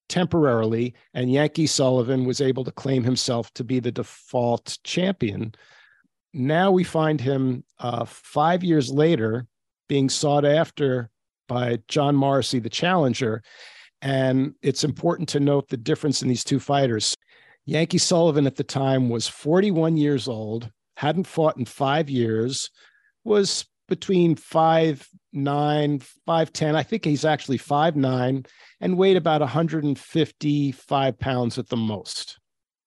temporarily, 0.09 0.95
and 1.15 1.33
Yankee 1.33 1.67
Sullivan 1.67 2.25
was 2.25 2.41
able 2.41 2.65
to 2.65 2.71
claim 2.71 3.03
himself 3.03 3.53
to 3.55 3.65
be 3.65 3.81
the 3.81 3.93
default 3.93 4.79
champion. 4.85 5.55
Now 6.33 6.71
we 6.71 6.85
find 6.85 7.21
him 7.21 7.65
uh, 7.79 8.05
five 8.05 8.63
years 8.63 8.91
later 8.91 9.47
being 9.89 10.09
sought 10.09 10.45
after 10.45 11.11
by 11.49 11.79
John 11.89 12.15
Morrissey, 12.15 12.59
the 12.59 12.71
challenger. 12.71 13.43
And 14.03 14.55
it's 14.63 14.85
important 14.85 15.29
to 15.31 15.41
note 15.41 15.69
the 15.69 15.77
difference 15.77 16.23
in 16.23 16.29
these 16.29 16.45
two 16.45 16.61
fighters. 16.61 17.17
Yankee 17.67 17.99
Sullivan 17.99 18.47
at 18.47 18.57
the 18.57 18.65
time 18.65 19.09
was 19.09 19.29
41 19.29 19.97
years 19.97 20.29
old, 20.29 20.71
hadn't 20.97 21.27
fought 21.27 21.57
in 21.57 21.65
five 21.65 22.09
years, 22.09 22.71
was 23.25 23.67
between 23.89 24.37
five 24.37 25.07
nine, 25.33 26.01
five 26.25 26.53
ten. 26.53 26.75
I 26.75 26.83
think 26.83 27.05
he's 27.05 27.25
actually 27.25 27.59
five 27.59 27.97
nine, 27.97 28.47
and 28.81 28.97
weighed 28.97 29.17
about 29.17 29.41
155 29.41 31.19
pounds 31.19 31.59
at 31.59 31.69
the 31.69 31.77
most. 31.77 32.39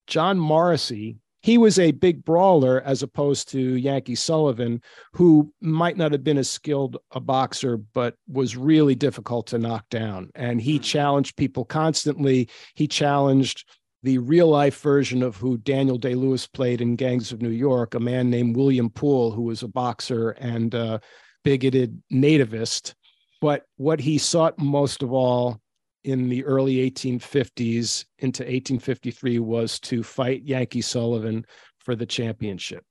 John 0.07 0.39
Morrissey 0.39 1.17
he 1.41 1.57
was 1.57 1.79
a 1.79 1.91
big 1.91 2.25
brawler 2.25 2.81
as 2.81 3.01
opposed 3.01 3.49
to 3.49 3.59
Yankee 3.59 4.15
Sullivan, 4.15 4.81
who 5.13 5.53
might 5.61 5.95
not 5.95 6.11
have 6.11 6.23
been 6.23 6.37
as 6.37 6.49
skilled 6.49 6.97
a 7.11 7.19
boxer, 7.19 7.77
but 7.77 8.15
was 8.27 8.57
really 8.57 8.95
difficult 8.95 9.47
to 9.47 9.57
knock 9.57 9.87
down. 9.89 10.31
And 10.35 10.59
he 10.59 10.77
hmm. 10.77 10.83
challenged 10.83 11.37
people 11.37 11.63
constantly. 11.65 12.49
He 12.75 12.87
challenged 12.87 13.65
the 14.03 14.17
real 14.17 14.47
life 14.47 14.79
version 14.81 15.21
of 15.21 15.35
who 15.35 15.57
Daniel 15.57 15.97
Day 15.97 16.15
Lewis 16.15 16.47
played 16.47 16.81
in 16.81 16.95
Gangs 16.95 17.31
of 17.31 17.41
New 17.41 17.49
York, 17.49 17.95
a 17.95 17.99
man 17.99 18.29
named 18.29 18.55
William 18.55 18.89
Poole, 18.89 19.31
who 19.31 19.43
was 19.43 19.61
a 19.61 19.67
boxer 19.67 20.31
and 20.31 20.73
a 20.73 21.01
bigoted 21.43 22.01
nativist. 22.11 22.93
But 23.41 23.65
what 23.77 23.99
he 23.99 24.17
sought 24.17 24.57
most 24.57 25.03
of 25.03 25.11
all 25.11 25.59
in 26.03 26.29
the 26.29 26.45
early 26.45 26.89
1850s 26.89 28.05
into 28.19 28.43
1853 28.43 29.39
was 29.39 29.79
to 29.81 30.01
fight 30.03 30.43
Yankee 30.43 30.81
Sullivan 30.81 31.45
for 31.79 31.95
the 31.95 32.05
championship. 32.05 32.83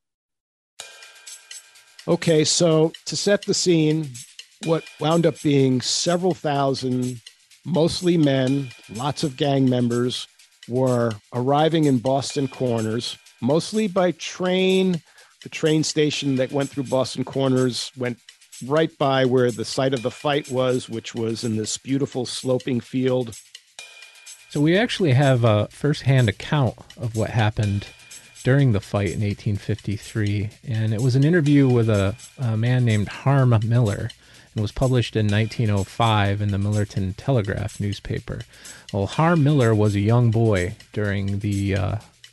Okay, 2.07 2.45
so 2.45 2.93
to 3.07 3.17
set 3.17 3.45
the 3.45 3.55
scene, 3.55 4.09
what 4.65 4.85
wound 5.00 5.27
up 5.27 5.41
being 5.43 5.81
several 5.81 6.35
thousand, 6.35 7.21
mostly 7.65 8.17
men, 8.17 8.69
lots 8.95 9.23
of 9.25 9.37
gang 9.37 9.69
members, 9.69 10.27
were 10.69 11.13
arriving 11.33 11.85
in 11.85 11.99
Boston 11.99 12.49
Corners, 12.49 13.19
mostly 13.41 13.89
by 13.89 14.13
train. 14.13 15.03
The 15.43 15.49
train 15.49 15.85
station 15.85 16.37
that 16.37 16.53
went 16.53 16.71
through 16.71 16.85
Boston 16.85 17.25
Corners 17.25 17.93
went 17.97 18.19
right 18.67 18.97
by 18.99 19.25
where 19.25 19.51
the 19.51 19.65
site 19.65 19.95
of 19.95 20.03
the 20.03 20.11
fight 20.11 20.51
was, 20.51 20.89
which 20.89 21.15
was 21.15 21.45
in 21.45 21.57
this 21.57 21.79
beautiful 21.79 22.27
sloping 22.27 22.81
field. 22.81 23.37
So 24.51 24.61
we 24.61 24.77
actually 24.77 25.13
have 25.13 25.45
a 25.45 25.69
first-hand 25.69 26.29
account 26.29 26.77
of 26.97 27.17
what 27.17 27.31
happened 27.31 27.87
during 28.45 28.73
the 28.73 28.81
fight 28.81 29.09
in 29.09 29.21
1853, 29.21 30.51
and 30.67 30.95
it 30.95 31.03
was 31.03 31.15
an 31.15 31.25
interview 31.25 31.69
with 31.69 31.91
a, 31.91 32.17
a 32.39 32.57
man 32.57 32.85
named 32.85 33.09
Harm 33.09 33.55
Miller, 33.65 34.11
and 34.59 34.62
was 34.65 34.73
published 34.73 35.15
in 35.15 35.29
1905 35.29 36.43
in 36.43 36.50
the 36.50 36.59
Millerton 36.59 37.15
Telegraph 37.17 37.79
newspaper. 37.79 38.41
Well, 38.93 39.07
Harm 39.07 39.45
Miller 39.45 39.73
was 39.73 39.95
a 39.95 40.00
young 40.00 40.33
boy 40.33 40.75
during 40.93 41.38
the 41.38 41.77
uh, 41.77 41.91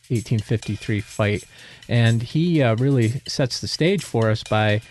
1853 0.10 1.02
fight, 1.02 1.44
and 1.88 2.24
he 2.24 2.64
uh, 2.64 2.78
really 2.78 3.22
sets 3.28 3.62
the 3.62 3.68
stage 3.68 4.04
for 4.04 4.32
us 4.32 4.44
by 4.44 4.82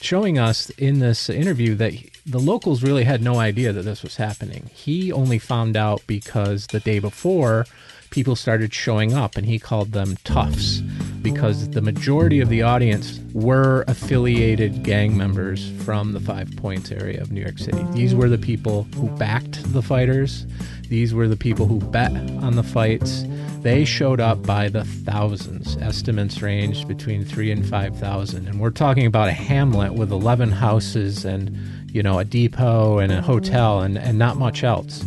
showing 0.00 0.40
us 0.40 0.70
in 0.70 0.98
this 0.98 1.30
interview 1.30 1.76
that 1.76 1.92
the 2.26 2.40
locals 2.40 2.82
really 2.82 3.04
had 3.04 3.22
no 3.22 3.36
idea 3.38 3.72
that 3.72 3.84
this 3.84 4.02
was 4.02 4.16
happening. 4.16 4.68
He 4.74 5.12
only 5.12 5.38
found 5.38 5.76
out 5.76 6.02
because 6.08 6.66
the 6.66 6.80
day 6.80 6.98
before, 6.98 7.64
people 8.12 8.36
started 8.36 8.72
showing 8.72 9.12
up 9.12 9.36
and 9.36 9.46
he 9.46 9.58
called 9.58 9.92
them 9.92 10.16
toughs 10.22 10.80
because 11.22 11.70
the 11.70 11.80
majority 11.80 12.40
of 12.40 12.48
the 12.48 12.62
audience 12.62 13.20
were 13.32 13.84
affiliated 13.88 14.82
gang 14.82 15.16
members 15.16 15.70
from 15.84 16.12
the 16.12 16.20
Five 16.20 16.54
Points 16.56 16.92
area 16.92 17.20
of 17.20 17.32
New 17.32 17.40
York 17.40 17.58
City. 17.58 17.82
These 17.92 18.14
were 18.14 18.28
the 18.28 18.38
people 18.38 18.84
who 18.94 19.08
backed 19.16 19.72
the 19.72 19.82
fighters, 19.82 20.46
these 20.88 21.14
were 21.14 21.26
the 21.26 21.36
people 21.36 21.66
who 21.66 21.80
bet 21.80 22.12
on 22.12 22.56
the 22.56 22.62
fights 22.62 23.24
they 23.62 23.84
showed 23.84 24.20
up 24.20 24.42
by 24.42 24.68
the 24.68 24.84
thousands. 24.84 25.76
Estimates 25.76 26.42
ranged 26.42 26.88
between 26.88 27.24
three 27.24 27.52
and 27.52 27.64
5,000. 27.64 28.48
And 28.48 28.58
we're 28.58 28.70
talking 28.70 29.06
about 29.06 29.28
a 29.28 29.32
hamlet 29.32 29.94
with 29.94 30.10
11 30.10 30.50
houses 30.50 31.24
and, 31.24 31.56
you 31.88 32.02
know, 32.02 32.18
a 32.18 32.24
depot 32.24 32.98
and 32.98 33.12
a 33.12 33.22
hotel 33.22 33.80
and, 33.80 33.96
and 33.96 34.18
not 34.18 34.36
much 34.36 34.64
else. 34.64 35.04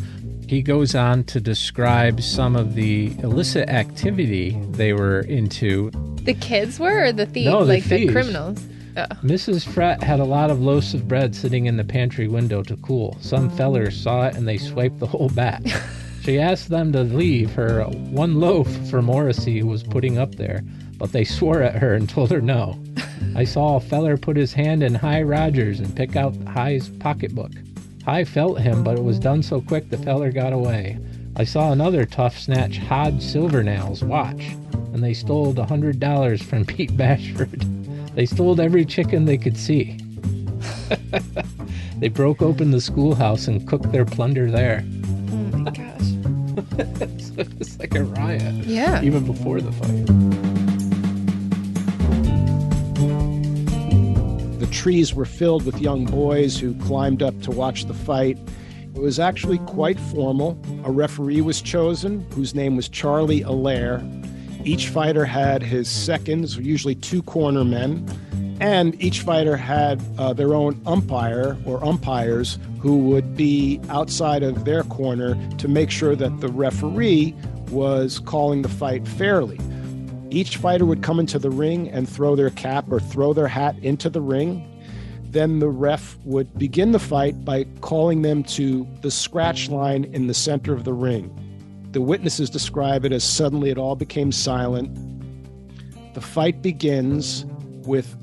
He 0.48 0.62
goes 0.62 0.96
on 0.96 1.24
to 1.26 1.40
describe 1.42 2.22
some 2.22 2.56
of 2.56 2.76
the 2.76 3.18
illicit 3.20 3.70
activity 3.70 4.52
they 4.72 4.94
were 4.94 5.22
into. 5.22 5.92
The 6.24 6.36
kids 6.36 6.80
were, 6.80 7.06
or 7.06 7.12
the 7.12 7.26
thieves, 7.26 7.52
no, 7.52 7.66
the 7.66 7.74
like 7.74 7.84
thieves. 7.84 8.08
the 8.08 8.12
criminals? 8.12 8.64
Oh. 8.98 9.06
Mrs. 9.24 9.66
Frett 9.66 10.02
had 10.02 10.20
a 10.20 10.24
lot 10.24 10.50
of 10.50 10.62
loaves 10.62 10.94
of 10.94 11.08
bread 11.08 11.36
sitting 11.36 11.66
in 11.66 11.78
the 11.78 11.84
pantry 11.84 12.28
window 12.28 12.64
to 12.64 12.78
cool. 12.78 13.18
Some 13.20 13.48
oh. 13.48 13.56
fellers 13.56 14.00
saw 14.00 14.28
it 14.28 14.36
and 14.36 14.48
they 14.48 14.58
swiped 14.58 15.00
the 15.00 15.08
whole 15.08 15.30
bat. 15.30 15.64
She 16.26 16.40
asked 16.40 16.70
them 16.70 16.92
to 16.94 17.04
leave 17.04 17.54
her 17.54 17.84
one 17.84 18.40
loaf 18.40 18.68
for 18.90 19.04
Morrissey, 19.04 19.60
who 19.60 19.68
was 19.68 19.84
putting 19.84 20.18
up 20.18 20.34
there, 20.34 20.64
but 20.98 21.12
they 21.12 21.24
swore 21.24 21.62
at 21.62 21.76
her 21.76 21.94
and 21.94 22.10
told 22.10 22.32
her 22.32 22.42
no. 22.42 22.80
I 23.36 23.44
saw 23.44 23.76
a 23.76 23.80
feller 23.80 24.18
put 24.18 24.36
his 24.36 24.52
hand 24.52 24.82
in 24.82 24.96
Hi 24.96 25.22
Rogers 25.22 25.80
and 25.80 25.96
pick 25.96 26.16
out 26.16 26.36
Hi's 26.48 26.90
pocketbook. 26.90 27.52
Hi 28.06 28.24
felt 28.24 28.60
him, 28.60 28.84
but 28.84 29.00
it 29.00 29.04
was 29.04 29.18
done 29.18 29.42
so 29.42 29.62
quick 29.62 29.90
the 29.90 29.98
feller 29.98 30.32
got 30.32 30.54
away. 30.54 31.00
I 31.38 31.44
saw 31.44 31.72
another 31.72 32.06
tough 32.06 32.38
snatch 32.38 32.78
Hod 32.78 33.20
Silvernail's 33.20 34.04
watch, 34.04 34.46
and 34.94 35.04
they 35.04 35.16
stole 35.16 35.60
a 35.60 35.66
hundred 35.66 36.00
dollars 36.00 36.40
from 36.44 36.66
Pete 36.68 36.96
Bashford. 36.96 37.64
They 38.14 38.28
stole 38.28 38.62
every 38.62 38.86
chicken 38.86 39.26
they 39.26 39.40
could 39.40 39.58
see. 39.58 39.98
they 41.98 42.10
broke 42.10 42.44
open 42.44 42.70
the 42.70 42.80
schoolhouse 42.80 43.48
and 43.48 43.68
cooked 43.68 43.92
their 43.92 44.06
plunder 44.06 44.52
there. 44.52 44.86
Oh 45.32 45.58
my 45.58 45.72
gosh. 45.72 45.96
it's 47.58 47.80
like 47.80 47.96
a 47.96 48.04
riot. 48.04 48.54
Yeah. 48.66 49.02
Even 49.02 49.26
before 49.26 49.62
the 49.62 49.72
fight. 49.72 50.25
Trees 54.86 55.16
were 55.16 55.26
filled 55.26 55.66
with 55.66 55.82
young 55.82 56.06
boys 56.06 56.60
who 56.60 56.76
climbed 56.76 57.24
up 57.24 57.34
to 57.42 57.50
watch 57.50 57.86
the 57.86 57.94
fight. 57.96 58.38
It 58.94 59.02
was 59.02 59.20
actually 59.20 59.58
quite 59.58 60.00
formal. 60.00 60.60
A 60.84 60.92
referee 60.92 61.42
was 61.42 61.60
chosen 61.60 62.24
whose 62.34 62.54
name 62.54 62.76
was 62.76 62.88
Charlie 62.88 63.42
Allaire. 63.42 64.08
Each 64.64 64.90
fighter 64.90 65.26
had 65.26 65.64
his 65.64 65.90
seconds, 65.90 66.58
usually 66.58 66.94
two 66.94 67.24
corner 67.24 67.64
men, 67.64 68.08
and 68.62 68.96
each 69.02 69.22
fighter 69.22 69.58
had 69.58 70.04
uh, 70.20 70.34
their 70.34 70.54
own 70.54 70.80
umpire 70.86 71.58
or 71.66 71.84
umpires 71.84 72.60
who 72.80 73.00
would 73.00 73.36
be 73.36 73.82
outside 73.90 74.44
of 74.44 74.66
their 74.66 74.84
corner 74.84 75.36
to 75.58 75.68
make 75.68 75.90
sure 75.90 76.16
that 76.16 76.42
the 76.42 76.50
referee 76.50 77.34
was 77.72 78.20
calling 78.20 78.62
the 78.62 78.70
fight 78.70 79.08
fairly. 79.08 79.60
Each 80.30 80.58
fighter 80.58 80.86
would 80.86 81.02
come 81.02 81.20
into 81.20 81.40
the 81.40 81.50
ring 81.50 81.90
and 81.90 82.08
throw 82.08 82.36
their 82.36 82.52
cap 82.52 82.86
or 82.92 83.00
throw 83.00 83.34
their 83.34 83.48
hat 83.48 83.76
into 83.82 84.12
the 84.12 84.22
ring. 84.22 84.72
Then 85.36 85.60
the 85.60 85.68
ref 85.68 86.18
would 86.24 86.58
begin 86.58 86.94
the 86.94 87.00
fight 87.00 87.44
by 87.44 87.66
calling 87.82 88.22
them 88.22 88.42
to 88.44 88.88
the 89.02 89.12
scratch 89.12 89.70
line 89.70 90.06
in 90.14 90.28
the 90.28 90.34
center 90.34 90.74
of 90.74 90.86
the 90.86 90.94
ring. 90.94 91.30
The 91.92 92.00
witnesses 92.00 92.50
describe 92.50 93.04
it 93.04 93.12
as 93.12 93.26
suddenly 93.26 93.70
it 93.70 93.78
all 93.78 93.98
became 93.98 94.32
silent. 94.32 94.98
The 96.14 96.22
fight 96.22 96.62
begins 96.62 97.44
with 97.86 98.16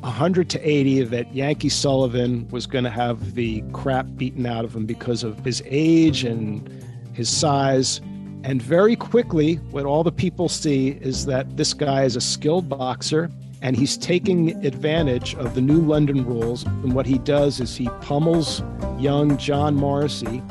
100 0.00 0.50
to 0.50 0.68
80 0.68 1.04
that 1.04 1.32
Yankee 1.32 1.68
Sullivan 1.68 2.48
was 2.48 2.66
going 2.66 2.82
to 2.82 2.90
have 2.90 3.36
the 3.36 3.62
crap 3.72 4.08
beaten 4.16 4.44
out 4.44 4.64
of 4.64 4.74
him 4.74 4.86
because 4.86 5.22
of 5.22 5.38
his 5.44 5.62
age 5.66 6.24
and 6.24 6.68
his 7.12 7.28
size. 7.28 8.00
And 8.42 8.60
very 8.60 8.96
quickly, 8.96 9.54
what 9.70 9.84
all 9.84 10.02
the 10.02 10.10
people 10.10 10.48
see 10.48 10.88
is 11.00 11.26
that 11.26 11.56
this 11.56 11.72
guy 11.72 12.02
is 12.02 12.16
a 12.16 12.20
skilled 12.20 12.68
boxer 12.68 13.30
and 13.62 13.76
he's 13.76 13.96
taking 13.96 14.64
advantage 14.64 15.34
of 15.36 15.54
the 15.54 15.60
new 15.60 15.80
London 15.80 16.24
rules. 16.24 16.64
And 16.64 16.94
what 16.94 17.06
he 17.06 17.18
does 17.18 17.60
is 17.60 17.76
he 17.76 17.88
pummels 18.00 18.62
young 18.98 19.36
John 19.38 19.74
Morrissey 19.74 20.42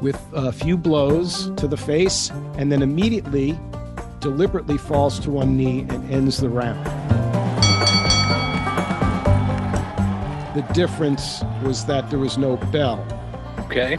with 0.00 0.20
a 0.32 0.52
few 0.52 0.76
blows 0.76 1.50
to 1.56 1.66
the 1.66 1.76
face 1.76 2.30
and 2.56 2.70
then 2.70 2.82
immediately, 2.82 3.58
deliberately 4.20 4.78
falls 4.78 5.18
to 5.20 5.30
one 5.30 5.56
knee 5.56 5.80
and 5.88 6.10
ends 6.10 6.38
the 6.38 6.48
round. 6.48 6.84
The 10.54 10.62
difference 10.72 11.42
was 11.62 11.84
that 11.86 12.10
there 12.10 12.18
was 12.18 12.36
no 12.36 12.56
bell. 12.72 13.06
Okay. 13.60 13.98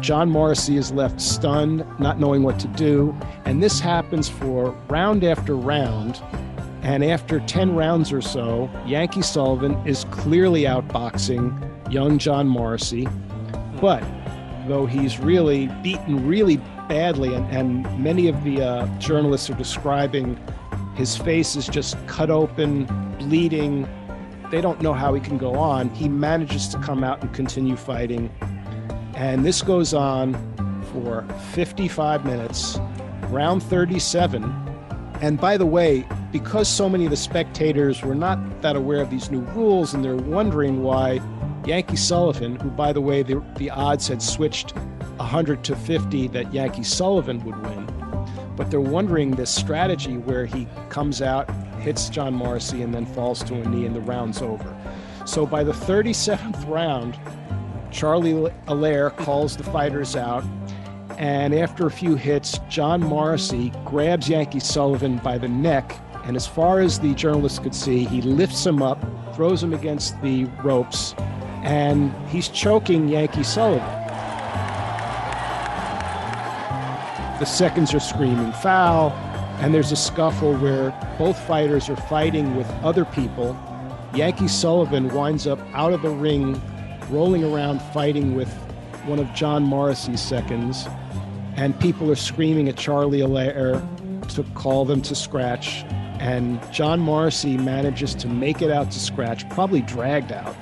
John 0.00 0.30
Morrissey 0.30 0.76
is 0.76 0.92
left 0.92 1.20
stunned, 1.20 1.84
not 1.98 2.20
knowing 2.20 2.42
what 2.44 2.60
to 2.60 2.68
do, 2.68 3.16
and 3.44 3.62
this 3.62 3.80
happens 3.80 4.28
for 4.28 4.70
round 4.88 5.24
after 5.24 5.56
round. 5.56 6.22
And 6.86 7.02
after 7.04 7.40
10 7.40 7.74
rounds 7.74 8.12
or 8.12 8.22
so, 8.22 8.70
Yankee 8.86 9.20
Sullivan 9.20 9.74
is 9.84 10.04
clearly 10.12 10.62
outboxing 10.62 11.92
young 11.92 12.16
John 12.16 12.46
Morrissey. 12.46 13.08
But 13.80 14.04
though 14.68 14.86
he's 14.86 15.18
really 15.18 15.66
beaten 15.82 16.28
really 16.28 16.58
badly, 16.88 17.34
and, 17.34 17.44
and 17.50 18.00
many 18.04 18.28
of 18.28 18.44
the 18.44 18.62
uh, 18.62 18.98
journalists 19.00 19.50
are 19.50 19.54
describing 19.54 20.38
his 20.94 21.16
face 21.16 21.56
is 21.56 21.66
just 21.66 21.96
cut 22.06 22.30
open, 22.30 22.84
bleeding. 23.18 23.88
They 24.52 24.60
don't 24.60 24.80
know 24.80 24.92
how 24.92 25.12
he 25.12 25.20
can 25.20 25.38
go 25.38 25.56
on. 25.56 25.90
He 25.90 26.08
manages 26.08 26.68
to 26.68 26.78
come 26.78 27.02
out 27.02 27.20
and 27.20 27.34
continue 27.34 27.74
fighting. 27.74 28.30
And 29.16 29.44
this 29.44 29.60
goes 29.60 29.92
on 29.92 30.34
for 30.92 31.26
55 31.52 32.24
minutes, 32.24 32.78
round 33.24 33.64
37. 33.64 34.44
And 35.20 35.40
by 35.40 35.56
the 35.56 35.66
way, 35.66 36.06
because 36.38 36.68
so 36.68 36.86
many 36.86 37.06
of 37.06 37.10
the 37.10 37.16
spectators 37.16 38.02
were 38.02 38.14
not 38.14 38.38
that 38.60 38.76
aware 38.76 39.00
of 39.00 39.08
these 39.08 39.30
new 39.30 39.40
rules 39.54 39.94
and 39.94 40.04
they're 40.04 40.14
wondering 40.14 40.82
why 40.82 41.18
Yankee 41.64 41.96
Sullivan, 41.96 42.56
who, 42.56 42.68
by 42.68 42.92
the 42.92 43.00
way, 43.00 43.22
the, 43.22 43.42
the 43.56 43.70
odds 43.70 44.06
had 44.06 44.20
switched 44.20 44.76
100 45.16 45.64
to 45.64 45.74
50 45.74 46.28
that 46.28 46.52
Yankee 46.52 46.82
Sullivan 46.82 47.42
would 47.44 47.56
win. 47.62 47.86
But 48.54 48.70
they're 48.70 48.82
wondering 48.82 49.30
this 49.30 49.50
strategy 49.50 50.18
where 50.18 50.44
he 50.44 50.68
comes 50.90 51.22
out, 51.22 51.50
hits 51.80 52.10
John 52.10 52.34
Morrissey, 52.34 52.82
and 52.82 52.92
then 52.92 53.06
falls 53.06 53.42
to 53.44 53.54
a 53.54 53.64
knee, 53.64 53.86
and 53.86 53.96
the 53.96 54.02
round's 54.02 54.42
over. 54.42 54.76
So 55.24 55.46
by 55.46 55.64
the 55.64 55.72
37th 55.72 56.68
round, 56.68 57.18
Charlie 57.90 58.52
Allaire 58.66 59.08
calls 59.08 59.56
the 59.56 59.64
fighters 59.64 60.16
out. 60.16 60.44
And 61.16 61.54
after 61.54 61.86
a 61.86 61.90
few 61.90 62.14
hits, 62.14 62.60
John 62.68 63.00
Morrissey 63.00 63.72
grabs 63.86 64.28
Yankee 64.28 64.60
Sullivan 64.60 65.16
by 65.16 65.38
the 65.38 65.48
neck. 65.48 65.98
And 66.26 66.34
as 66.34 66.46
far 66.46 66.80
as 66.80 66.98
the 66.98 67.14
journalists 67.14 67.60
could 67.60 67.74
see, 67.74 68.04
he 68.04 68.20
lifts 68.20 68.66
him 68.66 68.82
up, 68.82 69.00
throws 69.36 69.62
him 69.62 69.72
against 69.72 70.20
the 70.22 70.44
ropes, 70.64 71.14
and 71.62 72.12
he's 72.28 72.48
choking 72.48 73.08
Yankee 73.08 73.44
Sullivan. 73.44 73.86
The 77.38 77.44
seconds 77.44 77.94
are 77.94 78.00
screaming 78.00 78.50
foul, 78.54 79.10
and 79.60 79.72
there's 79.72 79.92
a 79.92 79.96
scuffle 79.96 80.56
where 80.56 80.90
both 81.16 81.38
fighters 81.46 81.88
are 81.88 81.96
fighting 81.96 82.56
with 82.56 82.68
other 82.82 83.04
people. 83.04 83.56
Yankee 84.12 84.48
Sullivan 84.48 85.14
winds 85.14 85.46
up 85.46 85.60
out 85.74 85.92
of 85.92 86.02
the 86.02 86.10
ring, 86.10 86.60
rolling 87.08 87.44
around 87.44 87.80
fighting 87.92 88.34
with 88.34 88.52
one 89.04 89.20
of 89.20 89.32
John 89.32 89.62
Morrissey's 89.62 90.20
seconds, 90.20 90.88
and 91.56 91.78
people 91.78 92.10
are 92.10 92.16
screaming 92.16 92.68
at 92.68 92.76
Charlie 92.76 93.20
Allaire 93.20 93.80
to 94.30 94.42
call 94.54 94.84
them 94.84 95.02
to 95.02 95.14
scratch. 95.14 95.84
And 96.20 96.60
John 96.72 97.00
Morrissey 97.00 97.56
manages 97.56 98.14
to 98.16 98.28
make 98.28 98.62
it 98.62 98.70
out 98.70 98.90
to 98.90 98.98
scratch, 98.98 99.48
probably 99.50 99.82
dragged 99.82 100.32
out. 100.32 100.56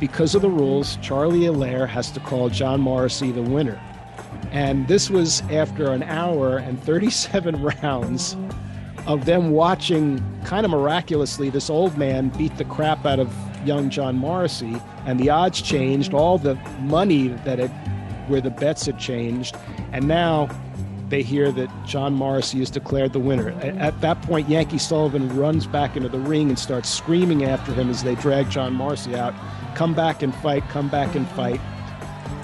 Because 0.00 0.34
of 0.34 0.42
the 0.42 0.50
rules, 0.50 0.96
Charlie 1.02 1.46
Allaire 1.46 1.86
has 1.86 2.10
to 2.12 2.20
call 2.20 2.48
John 2.48 2.80
Morrissey 2.80 3.32
the 3.32 3.42
winner. 3.42 3.80
And 4.52 4.86
this 4.86 5.10
was 5.10 5.42
after 5.50 5.90
an 5.92 6.02
hour 6.04 6.58
and 6.58 6.82
37 6.82 7.62
rounds 7.82 8.36
of 9.06 9.24
them 9.24 9.50
watching 9.50 10.22
kind 10.44 10.64
of 10.64 10.70
miraculously 10.70 11.50
this 11.50 11.70
old 11.70 11.96
man 11.96 12.28
beat 12.30 12.56
the 12.58 12.64
crap 12.64 13.06
out 13.06 13.18
of 13.18 13.34
young 13.66 13.90
John 13.90 14.16
Morrissey. 14.16 14.80
And 15.06 15.18
the 15.18 15.30
odds 15.30 15.62
changed, 15.62 16.14
all 16.14 16.38
the 16.38 16.54
money 16.80 17.28
that 17.28 17.58
had, 17.58 17.70
where 18.28 18.40
the 18.40 18.50
bets 18.50 18.86
had 18.86 18.98
changed. 18.98 19.56
And 19.92 20.06
now 20.06 20.48
they 21.08 21.22
hear 21.22 21.50
that 21.52 21.70
John 21.86 22.14
Morrissey 22.14 22.60
is 22.60 22.70
declared 22.70 23.12
the 23.12 23.18
winner. 23.18 23.50
At 23.60 24.00
that 24.00 24.20
point, 24.22 24.48
Yankee 24.48 24.78
Sullivan 24.78 25.34
runs 25.36 25.66
back 25.66 25.96
into 25.96 26.08
the 26.08 26.18
ring 26.18 26.48
and 26.48 26.58
starts 26.58 26.88
screaming 26.88 27.44
after 27.44 27.72
him 27.72 27.88
as 27.88 28.02
they 28.02 28.14
drag 28.16 28.50
John 28.50 28.74
Morrissey 28.74 29.14
out. 29.14 29.34
Come 29.74 29.94
back 29.94 30.22
and 30.22 30.34
fight, 30.36 30.68
come 30.68 30.88
back 30.88 31.14
and 31.14 31.26
fight. 31.30 31.60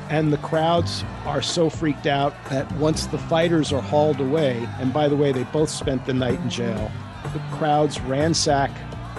And 0.09 0.33
the 0.33 0.39
crowds 0.39 1.05
are 1.25 1.43
so 1.43 1.69
freaked 1.69 2.07
out 2.07 2.35
that 2.51 2.71
once 2.73 3.07
the 3.07 3.19
fighters 3.19 3.73
are 3.73 3.83
hauled 3.83 4.21
away, 4.21 4.69
and 4.79 4.93
by 4.93 5.09
the 5.09 5.17
way, 5.17 5.33
they 5.33 5.45
both 5.45 5.71
spent 5.71 6.07
the 6.07 6.15
night 6.15 6.39
in 6.41 6.51
jail, 6.51 6.91
the 7.33 7.41
crowds 7.57 8.01
ransack 8.03 8.71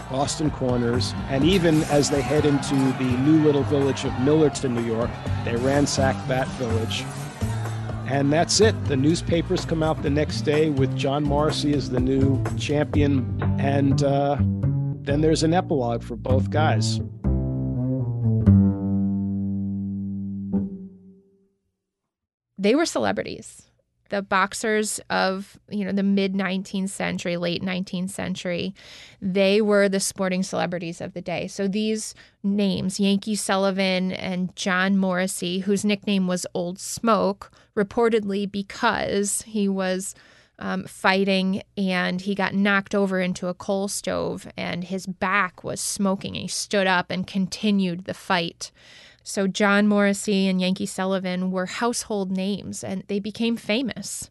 Boston 0.10 0.52
Corners, 0.52 1.14
and 1.30 1.44
even 1.44 1.84
as 1.86 2.10
they 2.10 2.22
head 2.22 2.46
into 2.46 2.76
the 2.76 3.18
new 3.26 3.44
little 3.44 3.64
village 3.64 4.06
of 4.06 4.12
Millerton, 4.14 4.72
New 4.72 4.86
York, 4.86 5.10
they 5.44 5.56
ransack 5.56 6.16
that 6.28 6.48
village. 6.50 7.04
And 8.06 8.32
that's 8.32 8.62
it. 8.62 8.76
The 8.86 8.96
newspapers 8.96 9.66
come 9.66 9.82
out 9.82 10.04
the 10.04 10.10
next 10.10 10.42
day 10.42 10.70
with 10.70 10.96
John 10.96 11.24
Morrissey 11.24 11.74
as 11.74 11.90
the 11.90 12.00
new 12.00 12.44
champion, 12.58 13.42
and 13.60 14.04
uh, 14.04 14.38
then 15.02 15.22
there's 15.22 15.44
an 15.44 15.54
epilogue 15.54 16.04
for 16.04 16.16
both 16.16 16.50
guys. 16.52 17.00
They 22.58 22.76
were 22.76 22.86
celebrities. 22.86 23.64
The 24.10 24.22
boxers 24.22 25.00
of, 25.10 25.58
you 25.70 25.84
know, 25.84 25.92
the 25.92 26.04
mid 26.04 26.34
19th 26.34 26.90
century, 26.90 27.38
late 27.38 27.64
19th 27.64 28.12
century, 28.12 28.76
they 29.22 29.62
were 29.62 29.90
the 29.90 30.00
sporting 30.00 30.44
celebrities 30.44 31.02
of 31.02 31.14
the 31.14 31.22
day. 31.22 31.48
So 31.48 31.68
these 31.68 32.14
names, 32.44 33.00
Yankee 33.00 33.36
Sullivan 33.36 34.12
and 34.12 34.56
John 34.56 34.98
Morrissey, 34.98 35.60
whose 35.60 35.84
nickname 35.84 36.28
was 36.28 36.46
Old 36.54 36.80
Smoke, 36.80 37.52
reportedly 37.76 38.50
because 38.50 39.42
he 39.44 39.68
was 39.68 40.14
um, 40.60 40.86
fighting 40.86 41.62
and 41.78 42.22
he 42.22 42.36
got 42.36 42.54
knocked 42.54 42.96
over 42.96 43.20
into 43.20 43.48
a 43.48 43.54
coal 43.54 43.88
stove 43.88 44.48
and 44.56 44.86
his 44.86 45.06
back 45.06 45.64
was 45.64 45.82
smoking. 45.82 46.36
He 46.36 46.48
stood 46.48 46.88
up 46.88 47.12
and 47.12 47.28
continued 47.28 48.06
the 48.06 48.14
fight. 48.14 48.72
So 49.28 49.48
John 49.48 49.88
Morrissey 49.88 50.48
and 50.48 50.62
Yankee 50.62 50.86
Sullivan 50.86 51.50
were 51.50 51.66
household 51.66 52.32
names 52.32 52.84
and 52.84 53.04
they 53.08 53.20
became 53.20 53.58
famous. 53.58 54.30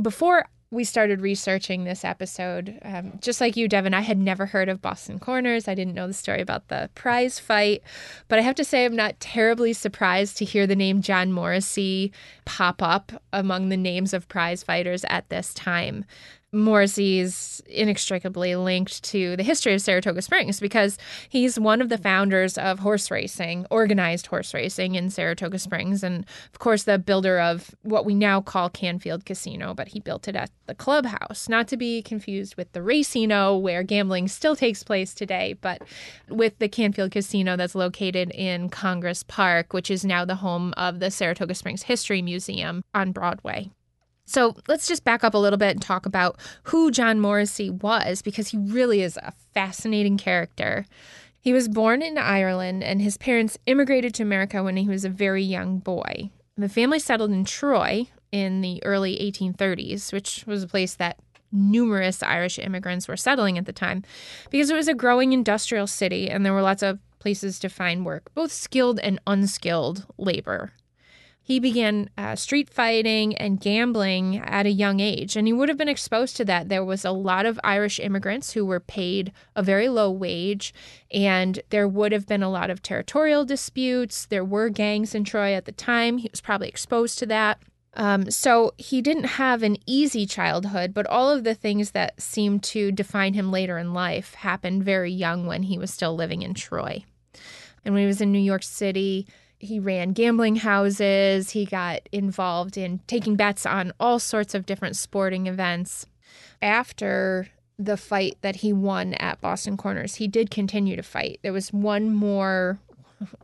Before 0.00 0.48
we 0.70 0.82
started 0.82 1.20
researching 1.20 1.84
this 1.84 2.06
episode, 2.06 2.78
um, 2.82 3.18
just 3.20 3.40
like 3.40 3.54
you, 3.54 3.68
Devin, 3.68 3.92
I 3.92 4.00
had 4.00 4.16
never 4.16 4.46
heard 4.46 4.70
of 4.70 4.80
Boston 4.80 5.18
Corners. 5.18 5.68
I 5.68 5.74
didn't 5.74 5.94
know 5.94 6.06
the 6.06 6.14
story 6.14 6.40
about 6.40 6.68
the 6.68 6.88
prize 6.94 7.38
fight. 7.38 7.82
But 8.28 8.38
I 8.38 8.42
have 8.42 8.54
to 8.54 8.64
say, 8.64 8.86
I'm 8.86 8.96
not 8.96 9.20
terribly 9.20 9.74
surprised 9.74 10.38
to 10.38 10.46
hear 10.46 10.66
the 10.66 10.76
name 10.76 11.02
John 11.02 11.32
Morrissey 11.32 12.10
pop 12.46 12.82
up 12.82 13.12
among 13.34 13.68
the 13.68 13.76
names 13.76 14.14
of 14.14 14.28
prize 14.28 14.62
fighters 14.62 15.04
at 15.10 15.28
this 15.28 15.52
time. 15.52 16.06
Morrissey's 16.52 17.62
inextricably 17.66 18.56
linked 18.56 19.04
to 19.04 19.36
the 19.36 19.42
history 19.42 19.72
of 19.72 19.80
Saratoga 19.80 20.20
Springs 20.20 20.58
because 20.58 20.98
he's 21.28 21.60
one 21.60 21.80
of 21.80 21.88
the 21.88 21.98
founders 21.98 22.58
of 22.58 22.80
horse 22.80 23.10
racing, 23.10 23.66
organized 23.70 24.26
horse 24.26 24.52
racing 24.52 24.96
in 24.96 25.10
Saratoga 25.10 25.58
Springs, 25.58 26.02
and 26.02 26.26
of 26.52 26.58
course 26.58 26.82
the 26.82 26.98
builder 26.98 27.38
of 27.38 27.74
what 27.82 28.04
we 28.04 28.14
now 28.14 28.40
call 28.40 28.68
Canfield 28.68 29.24
Casino, 29.24 29.74
but 29.74 29.88
he 29.88 30.00
built 30.00 30.26
it 30.26 30.34
at 30.34 30.50
the 30.66 30.74
clubhouse, 30.74 31.48
not 31.48 31.68
to 31.68 31.76
be 31.76 32.02
confused 32.02 32.56
with 32.56 32.72
the 32.72 32.80
Racino 32.80 33.60
where 33.60 33.84
gambling 33.84 34.26
still 34.26 34.56
takes 34.56 34.82
place 34.82 35.14
today, 35.14 35.56
but 35.60 35.82
with 36.28 36.58
the 36.58 36.68
Canfield 36.68 37.12
Casino 37.12 37.56
that's 37.56 37.76
located 37.76 38.30
in 38.32 38.68
Congress 38.68 39.22
Park, 39.22 39.72
which 39.72 39.90
is 39.90 40.04
now 40.04 40.24
the 40.24 40.36
home 40.36 40.74
of 40.76 40.98
the 40.98 41.10
Saratoga 41.12 41.54
Springs 41.54 41.82
History 41.82 42.22
Museum 42.22 42.82
on 42.92 43.12
Broadway. 43.12 43.70
So 44.30 44.54
let's 44.68 44.86
just 44.86 45.02
back 45.02 45.24
up 45.24 45.34
a 45.34 45.38
little 45.38 45.58
bit 45.58 45.72
and 45.72 45.82
talk 45.82 46.06
about 46.06 46.38
who 46.64 46.92
John 46.92 47.18
Morrissey 47.18 47.68
was, 47.68 48.22
because 48.22 48.46
he 48.46 48.58
really 48.58 49.02
is 49.02 49.16
a 49.16 49.32
fascinating 49.54 50.16
character. 50.18 50.86
He 51.40 51.52
was 51.52 51.68
born 51.68 52.00
in 52.00 52.16
Ireland, 52.16 52.84
and 52.84 53.02
his 53.02 53.16
parents 53.16 53.58
immigrated 53.66 54.14
to 54.14 54.22
America 54.22 54.62
when 54.62 54.76
he 54.76 54.86
was 54.86 55.04
a 55.04 55.08
very 55.08 55.42
young 55.42 55.80
boy. 55.80 56.30
The 56.56 56.68
family 56.68 57.00
settled 57.00 57.32
in 57.32 57.44
Troy 57.44 58.06
in 58.30 58.60
the 58.60 58.80
early 58.84 59.16
1830s, 59.16 60.12
which 60.12 60.44
was 60.46 60.62
a 60.62 60.68
place 60.68 60.94
that 60.94 61.18
numerous 61.50 62.22
Irish 62.22 62.60
immigrants 62.60 63.08
were 63.08 63.16
settling 63.16 63.58
at 63.58 63.66
the 63.66 63.72
time 63.72 64.04
because 64.50 64.70
it 64.70 64.76
was 64.76 64.86
a 64.86 64.94
growing 64.94 65.32
industrial 65.32 65.88
city 65.88 66.30
and 66.30 66.46
there 66.46 66.52
were 66.52 66.62
lots 66.62 66.84
of 66.84 67.00
places 67.18 67.58
to 67.58 67.68
find 67.68 68.06
work, 68.06 68.32
both 68.34 68.52
skilled 68.52 69.00
and 69.00 69.18
unskilled 69.26 70.06
labor 70.16 70.70
he 71.50 71.58
began 71.58 72.08
uh, 72.16 72.36
street 72.36 72.70
fighting 72.70 73.36
and 73.36 73.60
gambling 73.60 74.38
at 74.38 74.66
a 74.66 74.70
young 74.70 75.00
age, 75.00 75.34
and 75.34 75.48
he 75.48 75.52
would 75.52 75.68
have 75.68 75.76
been 75.76 75.88
exposed 75.88 76.36
to 76.36 76.44
that. 76.44 76.68
There 76.68 76.84
was 76.84 77.04
a 77.04 77.10
lot 77.10 77.44
of 77.44 77.58
Irish 77.64 77.98
immigrants 77.98 78.52
who 78.52 78.64
were 78.64 78.78
paid 78.78 79.32
a 79.56 79.62
very 79.64 79.88
low 79.88 80.12
wage, 80.12 80.72
and 81.10 81.58
there 81.70 81.88
would 81.88 82.12
have 82.12 82.28
been 82.28 82.44
a 82.44 82.48
lot 82.48 82.70
of 82.70 82.82
territorial 82.82 83.44
disputes. 83.44 84.26
There 84.26 84.44
were 84.44 84.68
gangs 84.68 85.12
in 85.12 85.24
Troy 85.24 85.52
at 85.52 85.64
the 85.64 85.72
time. 85.72 86.18
He 86.18 86.28
was 86.30 86.40
probably 86.40 86.68
exposed 86.68 87.18
to 87.18 87.26
that. 87.26 87.60
Um, 87.94 88.30
so 88.30 88.72
he 88.78 89.02
didn't 89.02 89.24
have 89.24 89.64
an 89.64 89.76
easy 89.86 90.26
childhood, 90.26 90.94
but 90.94 91.08
all 91.08 91.30
of 91.30 91.42
the 91.42 91.56
things 91.56 91.90
that 91.90 92.22
seemed 92.22 92.62
to 92.62 92.92
define 92.92 93.34
him 93.34 93.50
later 93.50 93.76
in 93.76 93.92
life 93.92 94.34
happened 94.34 94.84
very 94.84 95.10
young 95.10 95.46
when 95.46 95.64
he 95.64 95.78
was 95.78 95.92
still 95.92 96.14
living 96.14 96.42
in 96.42 96.54
Troy. 96.54 97.04
And 97.84 97.92
when 97.92 98.04
he 98.04 98.06
was 98.06 98.20
in 98.20 98.30
New 98.30 98.38
York 98.38 98.62
City, 98.62 99.26
he 99.60 99.78
ran 99.78 100.12
gambling 100.12 100.56
houses. 100.56 101.50
He 101.50 101.66
got 101.66 102.00
involved 102.10 102.76
in 102.76 103.00
taking 103.06 103.36
bets 103.36 103.66
on 103.66 103.92
all 104.00 104.18
sorts 104.18 104.54
of 104.54 104.66
different 104.66 104.96
sporting 104.96 105.46
events. 105.46 106.06
After 106.62 107.48
the 107.78 107.96
fight 107.96 108.38
that 108.40 108.56
he 108.56 108.72
won 108.72 109.14
at 109.14 109.40
Boston 109.40 109.76
Corners, 109.76 110.16
he 110.16 110.26
did 110.26 110.50
continue 110.50 110.96
to 110.96 111.02
fight. 111.02 111.40
There 111.42 111.52
was 111.52 111.72
one 111.72 112.10
more, 112.10 112.78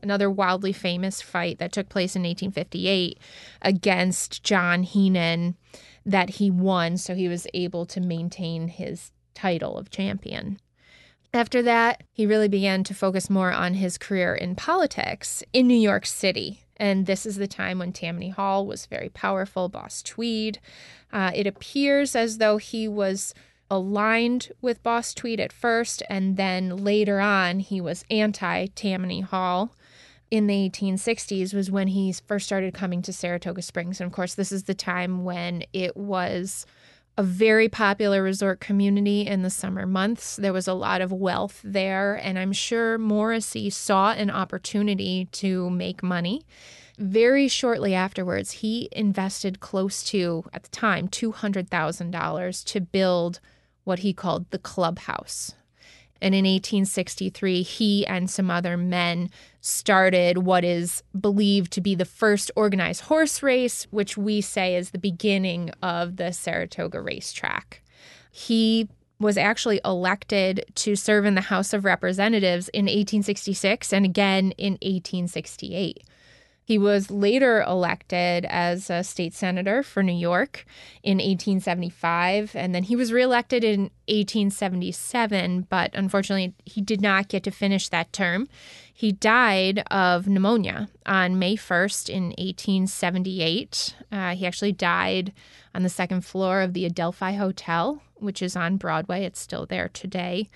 another 0.02 0.31
wildly 0.31 0.72
famous 0.72 1.20
fight 1.20 1.59
that 1.59 1.72
took 1.72 1.88
place 1.90 2.16
in 2.16 2.22
1858 2.22 3.18
against 3.61 4.42
John 4.42 4.83
Heenan 4.85 5.57
that 6.07 6.31
he 6.31 6.50
won, 6.50 6.96
so 6.96 7.14
he 7.14 7.29
was 7.29 7.46
able 7.52 7.85
to 7.87 8.00
maintain 8.00 8.68
his 8.68 9.12
title 9.35 9.76
of 9.76 9.90
champion. 9.90 10.59
After 11.35 11.62
that, 11.62 12.03
he 12.12 12.27
really 12.27 12.49
began 12.49 12.85
to 12.85 12.95
focus 12.95 13.29
more 13.29 13.53
on 13.53 13.75
his 13.75 13.99
career 13.99 14.35
in 14.35 14.55
politics 14.55 15.43
in 15.53 15.67
New 15.67 15.75
York 15.79 16.07
City. 16.07 16.62
And 16.77 17.07
this 17.07 17.27
is 17.27 17.37
the 17.37 17.47
time 17.47 17.79
when 17.79 17.93
Tammany 17.93 18.31
Hall 18.31 18.67
was 18.67 18.87
very 18.87 19.09
powerful, 19.09 19.69
Boss 19.69 20.03
Tweed. 20.03 20.59
Uh, 21.12 21.31
it 21.35 21.47
appears 21.47 22.15
as 22.15 22.39
though 22.39 22.59
he 22.59 22.87
was 22.87 23.35
aligned 23.71 24.53
with 24.61 24.83
Boss 24.83 25.15
Tweed 25.15 25.41
at 25.41 25.53
first, 25.53 26.03
and 26.09 26.37
then 26.37 26.85
later 26.85 27.21
on, 27.21 27.61
he 27.61 27.81
was 27.81 28.05
anti 28.11 28.67
Tammany 28.67 29.23
Hall. 29.23 29.75
In 30.31 30.49
the 30.49 30.69
1860s 30.69 31.55
was 31.55 31.71
when 31.71 31.89
he 31.89 32.12
first 32.12 32.47
started 32.47 32.75
coming 32.75 33.01
to 33.03 33.12
Saratoga 33.12 33.62
Springs. 33.62 34.01
And 34.01 34.09
of 34.09 34.12
course, 34.12 34.35
this 34.35 34.51
is 34.51 34.65
the 34.65 34.75
time 34.75 35.25
when 35.25 35.62
it 35.73 35.97
was 35.97 36.67
a 37.18 37.22
very 37.22 37.68
popular 37.68 38.22
resort 38.22 38.61
community 38.61 39.26
in 39.26 39.42
the 39.42 39.50
summer 39.50 39.87
months. 39.87 40.37
There 40.37 40.52
was 40.52 40.68
a 40.68 40.74
lot 40.74 41.00
of 41.00 41.12
wealth 41.12 41.61
there, 41.64 42.14
and 42.14 42.38
I'm 42.38 42.52
sure 42.52 42.98
Morrissey 42.98 43.70
saw 43.70 44.12
an 44.12 44.31
opportunity 44.31 45.26
to 45.33 45.70
make 45.70 46.02
money. 46.02 46.44
Very 46.98 47.48
shortly 47.48 47.94
afterwards, 47.94 48.52
he 48.52 48.88
invested 48.92 49.61
close 49.61 50.02
to, 50.05 50.44
at 50.52 50.64
the 50.64 50.70
time, 50.70 51.09
$200,000 51.09 52.64
to 52.64 52.81
build 52.81 53.40
what 53.85 54.00
he 54.00 54.12
called 54.12 54.50
the 54.50 54.59
clubhouse. 54.59 55.55
And 56.20 56.35
in 56.35 56.44
1863, 56.44 57.62
he 57.62 58.07
and 58.07 58.31
some 58.31 58.50
other 58.50 58.76
men 58.76 59.31
started 59.66 60.38
what 60.38 60.64
is 60.64 61.02
believed 61.18 61.72
to 61.72 61.81
be 61.81 61.94
the 61.94 62.05
first 62.05 62.50
organized 62.55 63.02
horse 63.02 63.42
race, 63.42 63.87
which 63.90 64.16
we 64.16 64.40
say 64.40 64.76
is 64.76 64.90
the 64.90 64.98
beginning 64.98 65.70
of 65.83 66.16
the 66.16 66.33
Saratoga 66.33 67.00
racetrack. 67.00 67.83
He 68.31 68.88
was 69.18 69.37
actually 69.37 69.81
elected 69.85 70.64
to 70.74 70.94
serve 70.94 71.24
in 71.24 71.35
the 71.35 71.40
House 71.40 71.72
of 71.72 71.85
Representatives 71.85 72.68
in 72.68 72.85
1866 72.85 73.92
and 73.92 74.05
again 74.05 74.52
in 74.52 74.74
1868. 74.74 76.05
He 76.66 76.79
was 76.79 77.12
later 77.12 77.62
elected 77.62 78.44
as 78.44 78.90
a 78.90 79.05
state 79.05 79.35
senator 79.35 79.85
for 79.85 80.02
New 80.02 80.11
York 80.11 80.66
in 81.05 81.18
1875, 81.18 82.57
and 82.57 82.74
then 82.74 82.83
he 82.83 82.96
was 82.96 83.12
reelected 83.12 83.62
in 83.62 83.83
1877, 84.09 85.68
but 85.70 85.92
unfortunately, 85.94 86.55
he 86.64 86.81
did 86.81 87.00
not 87.00 87.29
get 87.29 87.44
to 87.44 87.52
finish 87.52 87.88
that 87.90 88.12
term. 88.12 88.48
He 88.92 89.12
died 89.12 89.85
of 89.92 90.26
pneumonia 90.26 90.88
on 91.07 91.38
May 91.38 91.55
1st 91.55 92.09
in 92.09 92.24
1878. 92.31 93.94
Uh, 94.11 94.35
he 94.35 94.44
actually 94.44 94.72
died 94.72 95.33
on 95.72 95.85
the 95.85 95.88
second 95.88 96.22
floor 96.22 96.62
of 96.62 96.72
the 96.72 96.85
Adelphi 96.85 97.37
Hotel, 97.37 98.02
which 98.16 98.42
is 98.42 98.57
on 98.57 98.76
Broadway. 98.76 99.24
It's 99.24 99.38
still 99.38 99.66
there 99.66 99.88
today. 99.88 100.48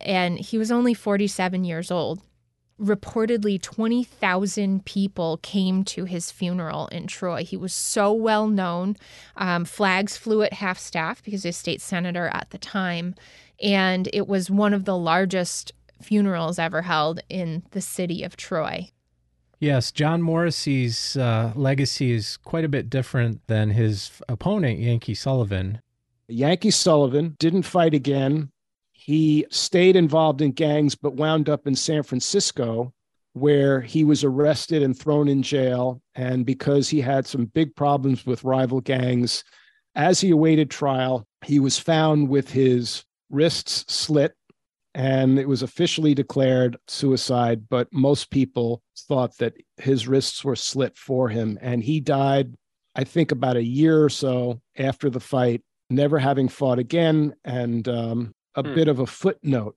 And 0.00 0.38
he 0.38 0.56
was 0.56 0.70
only 0.70 0.94
47 0.94 1.64
years 1.64 1.90
old 1.90 2.22
reportedly 2.80 3.60
20,000 3.60 4.84
people 4.84 5.38
came 5.38 5.84
to 5.84 6.04
his 6.04 6.30
funeral 6.30 6.86
in 6.88 7.06
Troy. 7.06 7.44
He 7.44 7.56
was 7.56 7.72
so 7.72 8.12
well 8.12 8.46
known. 8.46 8.96
Um, 9.36 9.64
flags 9.64 10.16
flew 10.16 10.42
at 10.42 10.54
half 10.54 10.78
staff 10.78 11.22
because 11.22 11.42
he 11.42 11.48
was 11.48 11.56
state 11.56 11.80
senator 11.80 12.28
at 12.28 12.50
the 12.50 12.58
time. 12.58 13.14
And 13.60 14.08
it 14.12 14.28
was 14.28 14.50
one 14.50 14.72
of 14.72 14.84
the 14.84 14.96
largest 14.96 15.72
funerals 16.00 16.58
ever 16.58 16.82
held 16.82 17.20
in 17.28 17.64
the 17.72 17.80
city 17.80 18.22
of 18.22 18.36
Troy. 18.36 18.90
Yes, 19.60 19.90
John 19.90 20.22
Morrissey's 20.22 21.16
uh, 21.16 21.52
legacy 21.56 22.12
is 22.12 22.36
quite 22.36 22.64
a 22.64 22.68
bit 22.68 22.88
different 22.88 23.44
than 23.48 23.70
his 23.70 24.22
opponent, 24.28 24.78
Yankee 24.78 25.14
Sullivan. 25.14 25.80
Yankee 26.28 26.70
Sullivan 26.70 27.34
didn't 27.40 27.62
fight 27.62 27.92
again 27.92 28.50
he 29.08 29.46
stayed 29.48 29.96
involved 29.96 30.42
in 30.42 30.52
gangs, 30.52 30.94
but 30.94 31.14
wound 31.14 31.48
up 31.48 31.66
in 31.66 31.74
San 31.74 32.02
Francisco, 32.02 32.92
where 33.32 33.80
he 33.80 34.04
was 34.04 34.22
arrested 34.22 34.82
and 34.82 34.94
thrown 34.94 35.28
in 35.28 35.42
jail. 35.42 36.02
And 36.14 36.44
because 36.44 36.90
he 36.90 37.00
had 37.00 37.26
some 37.26 37.46
big 37.46 37.74
problems 37.74 38.26
with 38.26 38.44
rival 38.44 38.82
gangs, 38.82 39.44
as 39.94 40.20
he 40.20 40.28
awaited 40.28 40.70
trial, 40.70 41.26
he 41.42 41.58
was 41.58 41.78
found 41.78 42.28
with 42.28 42.50
his 42.50 43.02
wrists 43.30 43.90
slit 43.90 44.34
and 44.94 45.38
it 45.38 45.48
was 45.48 45.62
officially 45.62 46.12
declared 46.12 46.76
suicide. 46.86 47.66
But 47.66 47.88
most 47.90 48.30
people 48.30 48.82
thought 48.94 49.38
that 49.38 49.54
his 49.78 50.06
wrists 50.06 50.44
were 50.44 50.54
slit 50.54 50.98
for 50.98 51.30
him. 51.30 51.58
And 51.62 51.82
he 51.82 52.00
died, 52.00 52.52
I 52.94 53.04
think, 53.04 53.32
about 53.32 53.56
a 53.56 53.64
year 53.64 54.04
or 54.04 54.10
so 54.10 54.60
after 54.76 55.08
the 55.08 55.18
fight, 55.18 55.62
never 55.88 56.18
having 56.18 56.50
fought 56.50 56.78
again. 56.78 57.34
And 57.42 57.88
um, 57.88 58.34
a 58.54 58.62
hmm. 58.62 58.74
bit 58.74 58.88
of 58.88 58.98
a 58.98 59.06
footnote. 59.06 59.76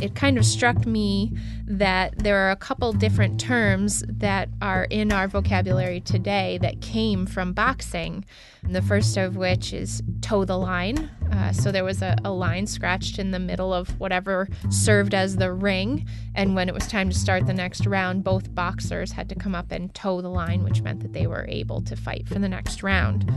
It 0.00 0.14
kind 0.14 0.38
of 0.38 0.44
struck 0.44 0.86
me 0.86 1.32
that 1.66 2.18
there 2.18 2.36
are 2.38 2.50
a 2.50 2.56
couple 2.56 2.92
different 2.92 3.38
terms 3.38 4.02
that 4.08 4.48
are 4.60 4.84
in 4.84 5.12
our 5.12 5.28
vocabulary 5.28 6.00
today 6.00 6.58
that 6.62 6.80
came 6.80 7.26
from 7.26 7.52
boxing. 7.52 8.24
The 8.62 8.82
first 8.82 9.16
of 9.16 9.36
which 9.36 9.72
is 9.72 10.02
toe 10.20 10.44
the 10.44 10.58
line. 10.58 11.10
Uh, 11.32 11.52
so 11.52 11.70
there 11.70 11.84
was 11.84 12.02
a, 12.02 12.16
a 12.24 12.32
line 12.32 12.66
scratched 12.66 13.18
in 13.18 13.30
the 13.30 13.38
middle 13.38 13.72
of 13.72 13.98
whatever 14.00 14.48
served 14.68 15.14
as 15.14 15.36
the 15.36 15.52
ring. 15.52 16.08
And 16.34 16.54
when 16.54 16.68
it 16.68 16.74
was 16.74 16.86
time 16.86 17.10
to 17.10 17.16
start 17.16 17.46
the 17.46 17.54
next 17.54 17.86
round, 17.86 18.24
both 18.24 18.54
boxers 18.54 19.12
had 19.12 19.28
to 19.28 19.34
come 19.34 19.54
up 19.54 19.70
and 19.70 19.94
toe 19.94 20.20
the 20.20 20.28
line, 20.28 20.64
which 20.64 20.82
meant 20.82 21.00
that 21.00 21.12
they 21.12 21.26
were 21.26 21.46
able 21.48 21.80
to 21.82 21.96
fight 21.96 22.28
for 22.28 22.38
the 22.38 22.48
next 22.48 22.82
round. 22.82 23.30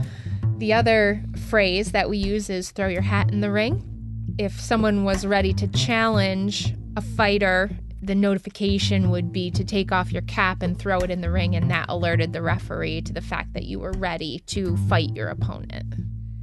The 0.58 0.72
other 0.72 1.22
phrase 1.48 1.92
that 1.92 2.08
we 2.08 2.18
use 2.18 2.50
is 2.50 2.70
throw 2.70 2.88
your 2.88 3.02
hat 3.02 3.30
in 3.30 3.40
the 3.40 3.50
ring. 3.50 3.93
If 4.36 4.60
someone 4.60 5.04
was 5.04 5.24
ready 5.24 5.52
to 5.54 5.68
challenge 5.68 6.74
a 6.96 7.00
fighter, 7.00 7.70
the 8.02 8.16
notification 8.16 9.10
would 9.10 9.30
be 9.30 9.52
to 9.52 9.62
take 9.62 9.92
off 9.92 10.10
your 10.10 10.22
cap 10.22 10.60
and 10.60 10.76
throw 10.76 10.98
it 10.98 11.10
in 11.10 11.20
the 11.20 11.30
ring, 11.30 11.54
and 11.54 11.70
that 11.70 11.86
alerted 11.88 12.32
the 12.32 12.42
referee 12.42 13.02
to 13.02 13.12
the 13.12 13.20
fact 13.20 13.52
that 13.52 13.62
you 13.62 13.78
were 13.78 13.92
ready 13.92 14.40
to 14.46 14.76
fight 14.88 15.14
your 15.14 15.28
opponent. 15.28 15.94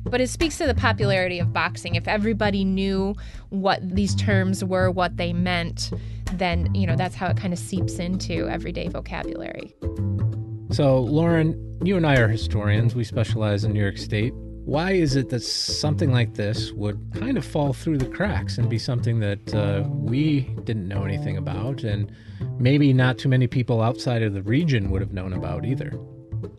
But 0.06 0.22
it 0.22 0.30
speaks 0.30 0.58
to 0.60 0.68
the 0.68 0.74
popularity 0.74 1.40
of 1.40 1.52
boxing. 1.52 1.96
If 1.96 2.08
everybody 2.08 2.64
knew 2.64 3.14
what 3.50 3.82
these 3.84 4.16
terms 4.16 4.64
were, 4.64 4.90
what 4.90 5.18
they 5.18 5.34
meant, 5.34 5.92
then, 6.34 6.74
you 6.74 6.88
know, 6.88 6.96
that's 6.96 7.16
how 7.16 7.28
it 7.28 7.36
kind 7.36 7.52
of 7.52 7.60
seeps 7.60 8.00
into 8.00 8.48
everyday 8.48 8.88
vocabulary. 8.88 9.76
So, 10.72 11.00
Lauren, 11.00 11.78
you 11.84 11.98
and 11.98 12.08
I 12.08 12.16
are 12.16 12.30
historians. 12.30 12.96
We 12.96 13.04
specialize 13.04 13.66
in 13.66 13.74
New 13.74 13.82
York 13.82 13.98
State. 13.98 14.34
Why 14.66 14.92
is 14.92 15.16
it 15.16 15.30
that 15.30 15.42
something 15.42 16.12
like 16.12 16.36
this 16.36 16.72
would 16.74 17.00
kind 17.16 17.38
of 17.38 17.44
fall 17.44 17.74
through 17.74 17.98
the 17.98 18.06
cracks 18.06 18.58
and 18.58 18.70
be 18.70 18.78
something 18.78 19.20
that 19.20 19.56
uh, 19.56 19.84
we 19.90 20.42
didn't 20.64 20.88
know 20.88 21.04
anything 21.04 21.36
about, 21.36 21.84
and 21.84 22.12
maybe 22.60 22.94
not 22.94 23.18
too 23.18 23.28
many 23.28 23.48
people 23.48 23.82
outside 23.82 24.22
of 24.22 24.34
the 24.34 24.44
region 24.44 24.92
would 24.92 25.02
have 25.02 25.14
known 25.14 25.34
about 25.34 25.66
either? 25.66 26.00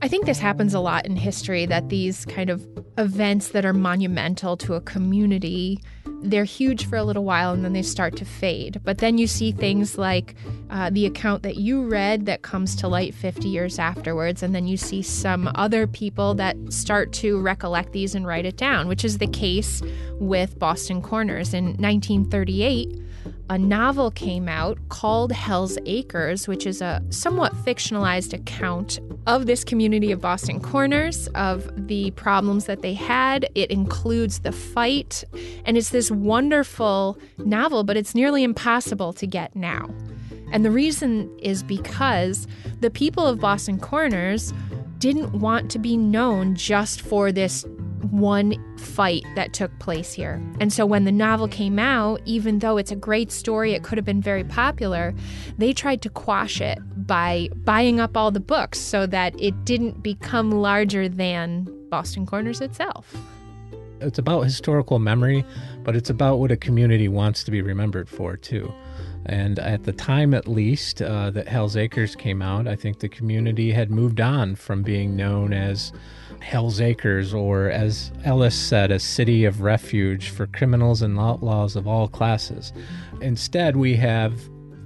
I 0.02 0.08
think 0.08 0.26
this 0.26 0.40
happens 0.40 0.74
a 0.74 0.80
lot 0.80 1.06
in 1.06 1.16
history 1.16 1.64
that 1.66 1.88
these 1.90 2.24
kind 2.24 2.50
of 2.50 2.66
events 2.98 3.48
that 3.48 3.64
are 3.64 3.72
monumental 3.72 4.56
to 4.58 4.74
a 4.74 4.80
community 4.80 5.80
they're 6.22 6.44
huge 6.44 6.86
for 6.86 6.96
a 6.96 7.04
little 7.04 7.24
while 7.24 7.52
and 7.52 7.64
then 7.64 7.72
they 7.72 7.82
start 7.82 8.16
to 8.16 8.24
fade. 8.24 8.80
But 8.84 8.98
then 8.98 9.18
you 9.18 9.26
see 9.26 9.52
things 9.52 9.98
like 9.98 10.34
uh, 10.70 10.90
the 10.90 11.06
account 11.06 11.42
that 11.42 11.56
you 11.56 11.86
read 11.86 12.26
that 12.26 12.42
comes 12.42 12.76
to 12.76 12.88
light 12.88 13.14
50 13.14 13.48
years 13.48 13.78
afterwards, 13.78 14.42
and 14.42 14.54
then 14.54 14.66
you 14.66 14.76
see 14.76 15.02
some 15.02 15.50
other 15.54 15.86
people 15.86 16.34
that 16.34 16.56
start 16.72 17.12
to 17.14 17.40
recollect 17.40 17.92
these 17.92 18.14
and 18.14 18.26
write 18.26 18.46
it 18.46 18.56
down, 18.56 18.88
which 18.88 19.04
is 19.04 19.18
the 19.18 19.26
case 19.26 19.82
with 20.18 20.58
Boston 20.58 21.02
Corners. 21.02 21.52
In 21.52 21.76
1938, 21.76 23.02
a 23.52 23.58
novel 23.58 24.10
came 24.10 24.48
out 24.48 24.78
called 24.88 25.30
Hell's 25.30 25.76
Acres, 25.84 26.48
which 26.48 26.64
is 26.64 26.80
a 26.80 27.02
somewhat 27.10 27.52
fictionalized 27.66 28.32
account 28.32 28.98
of 29.26 29.44
this 29.44 29.62
community 29.62 30.10
of 30.10 30.22
Boston 30.22 30.58
Corners, 30.58 31.28
of 31.34 31.70
the 31.86 32.12
problems 32.12 32.64
that 32.64 32.80
they 32.80 32.94
had. 32.94 33.46
It 33.54 33.70
includes 33.70 34.38
the 34.38 34.52
fight, 34.52 35.22
and 35.66 35.76
it's 35.76 35.90
this 35.90 36.10
wonderful 36.10 37.18
novel, 37.36 37.84
but 37.84 37.98
it's 37.98 38.14
nearly 38.14 38.42
impossible 38.42 39.12
to 39.12 39.26
get 39.26 39.54
now. 39.54 39.90
And 40.50 40.64
the 40.64 40.70
reason 40.70 41.30
is 41.38 41.62
because 41.62 42.46
the 42.80 42.90
people 42.90 43.26
of 43.26 43.38
Boston 43.38 43.78
Corners 43.78 44.54
didn't 44.96 45.40
want 45.40 45.70
to 45.72 45.78
be 45.78 45.98
known 45.98 46.54
just 46.54 47.02
for 47.02 47.30
this 47.30 47.66
one 48.12 48.54
fight 48.76 49.24
that 49.34 49.54
took 49.54 49.76
place 49.78 50.12
here. 50.12 50.40
And 50.60 50.70
so 50.70 50.84
when 50.84 51.04
the 51.04 51.12
novel 51.12 51.48
came 51.48 51.78
out, 51.78 52.20
even 52.26 52.58
though 52.58 52.76
it's 52.76 52.92
a 52.92 52.96
great 52.96 53.32
story, 53.32 53.72
it 53.72 53.82
could 53.82 53.96
have 53.96 54.04
been 54.04 54.20
very 54.20 54.44
popular, 54.44 55.14
they 55.56 55.72
tried 55.72 56.02
to 56.02 56.10
quash 56.10 56.60
it 56.60 56.78
by 57.06 57.48
buying 57.56 58.00
up 58.00 58.14
all 58.14 58.30
the 58.30 58.38
books 58.38 58.78
so 58.78 59.06
that 59.06 59.34
it 59.40 59.64
didn't 59.64 60.02
become 60.02 60.50
larger 60.50 61.08
than 61.08 61.66
Boston 61.88 62.26
Corners 62.26 62.60
itself. 62.60 63.16
It's 64.00 64.18
about 64.18 64.42
historical 64.42 64.98
memory, 64.98 65.44
but 65.82 65.96
it's 65.96 66.10
about 66.10 66.38
what 66.38 66.50
a 66.50 66.56
community 66.56 67.08
wants 67.08 67.42
to 67.44 67.50
be 67.50 67.62
remembered 67.62 68.10
for, 68.10 68.36
too. 68.36 68.70
And 69.26 69.58
at 69.58 69.84
the 69.84 69.92
time, 69.92 70.34
at 70.34 70.48
least, 70.48 71.00
uh, 71.00 71.30
that 71.30 71.48
Hell's 71.48 71.76
Acres 71.76 72.16
came 72.16 72.42
out, 72.42 72.66
I 72.66 72.76
think 72.76 72.98
the 72.98 73.08
community 73.08 73.70
had 73.70 73.90
moved 73.90 74.20
on 74.20 74.56
from 74.56 74.82
being 74.82 75.14
known 75.14 75.52
as 75.52 75.92
Hell's 76.40 76.80
Acres, 76.80 77.32
or 77.32 77.70
as 77.70 78.10
Ellis 78.24 78.54
said, 78.54 78.90
a 78.90 78.98
city 78.98 79.44
of 79.44 79.60
refuge 79.60 80.30
for 80.30 80.46
criminals 80.48 81.02
and 81.02 81.18
outlaws 81.18 81.76
of 81.76 81.86
all 81.86 82.08
classes. 82.08 82.72
Instead, 83.20 83.76
we 83.76 83.94
have 83.96 84.34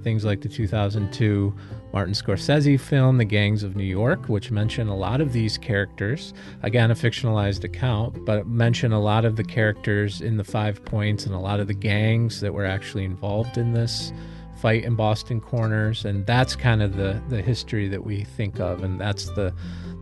things 0.03 0.25
like 0.25 0.41
the 0.41 0.49
2002 0.49 1.53
Martin 1.93 2.13
Scorsese 2.13 2.79
film, 2.79 3.17
The 3.17 3.25
Gangs 3.25 3.63
of 3.63 3.75
New 3.75 3.83
York, 3.83 4.27
which 4.27 4.51
mention 4.51 4.87
a 4.87 4.95
lot 4.95 5.21
of 5.21 5.33
these 5.33 5.57
characters. 5.57 6.33
Again, 6.63 6.91
a 6.91 6.95
fictionalized 6.95 7.63
account, 7.63 8.25
but 8.25 8.47
mention 8.47 8.91
a 8.91 8.99
lot 8.99 9.25
of 9.25 9.35
the 9.35 9.43
characters 9.43 10.21
in 10.21 10.37
the 10.37 10.43
Five 10.43 10.83
Points 10.85 11.25
and 11.25 11.33
a 11.33 11.39
lot 11.39 11.59
of 11.59 11.67
the 11.67 11.73
gangs 11.73 12.41
that 12.41 12.53
were 12.53 12.65
actually 12.65 13.05
involved 13.05 13.57
in 13.57 13.73
this 13.73 14.11
fight 14.57 14.83
in 14.83 14.95
Boston 14.95 15.39
Corners. 15.39 16.05
And 16.05 16.25
that's 16.25 16.55
kind 16.55 16.81
of 16.81 16.95
the, 16.95 17.21
the 17.29 17.41
history 17.41 17.87
that 17.89 18.03
we 18.03 18.23
think 18.23 18.59
of, 18.59 18.83
and 18.83 18.99
that's 18.99 19.29
the 19.31 19.53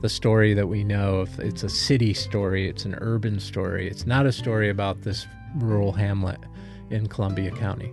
the 0.01 0.09
story 0.09 0.53
that 0.53 0.67
we 0.67 0.83
know. 0.83 1.21
If 1.21 1.39
it's 1.39 1.63
a 1.63 1.69
city 1.69 2.13
story, 2.13 2.69
it's 2.69 2.85
an 2.85 2.95
urban 3.01 3.39
story. 3.39 3.89
It's 3.89 4.05
not 4.05 4.27
a 4.27 4.31
story 4.31 4.69
about 4.69 5.01
this 5.01 5.25
rural 5.55 5.91
hamlet 5.91 6.39
in 6.91 7.07
Columbia 7.07 7.49
County. 7.51 7.91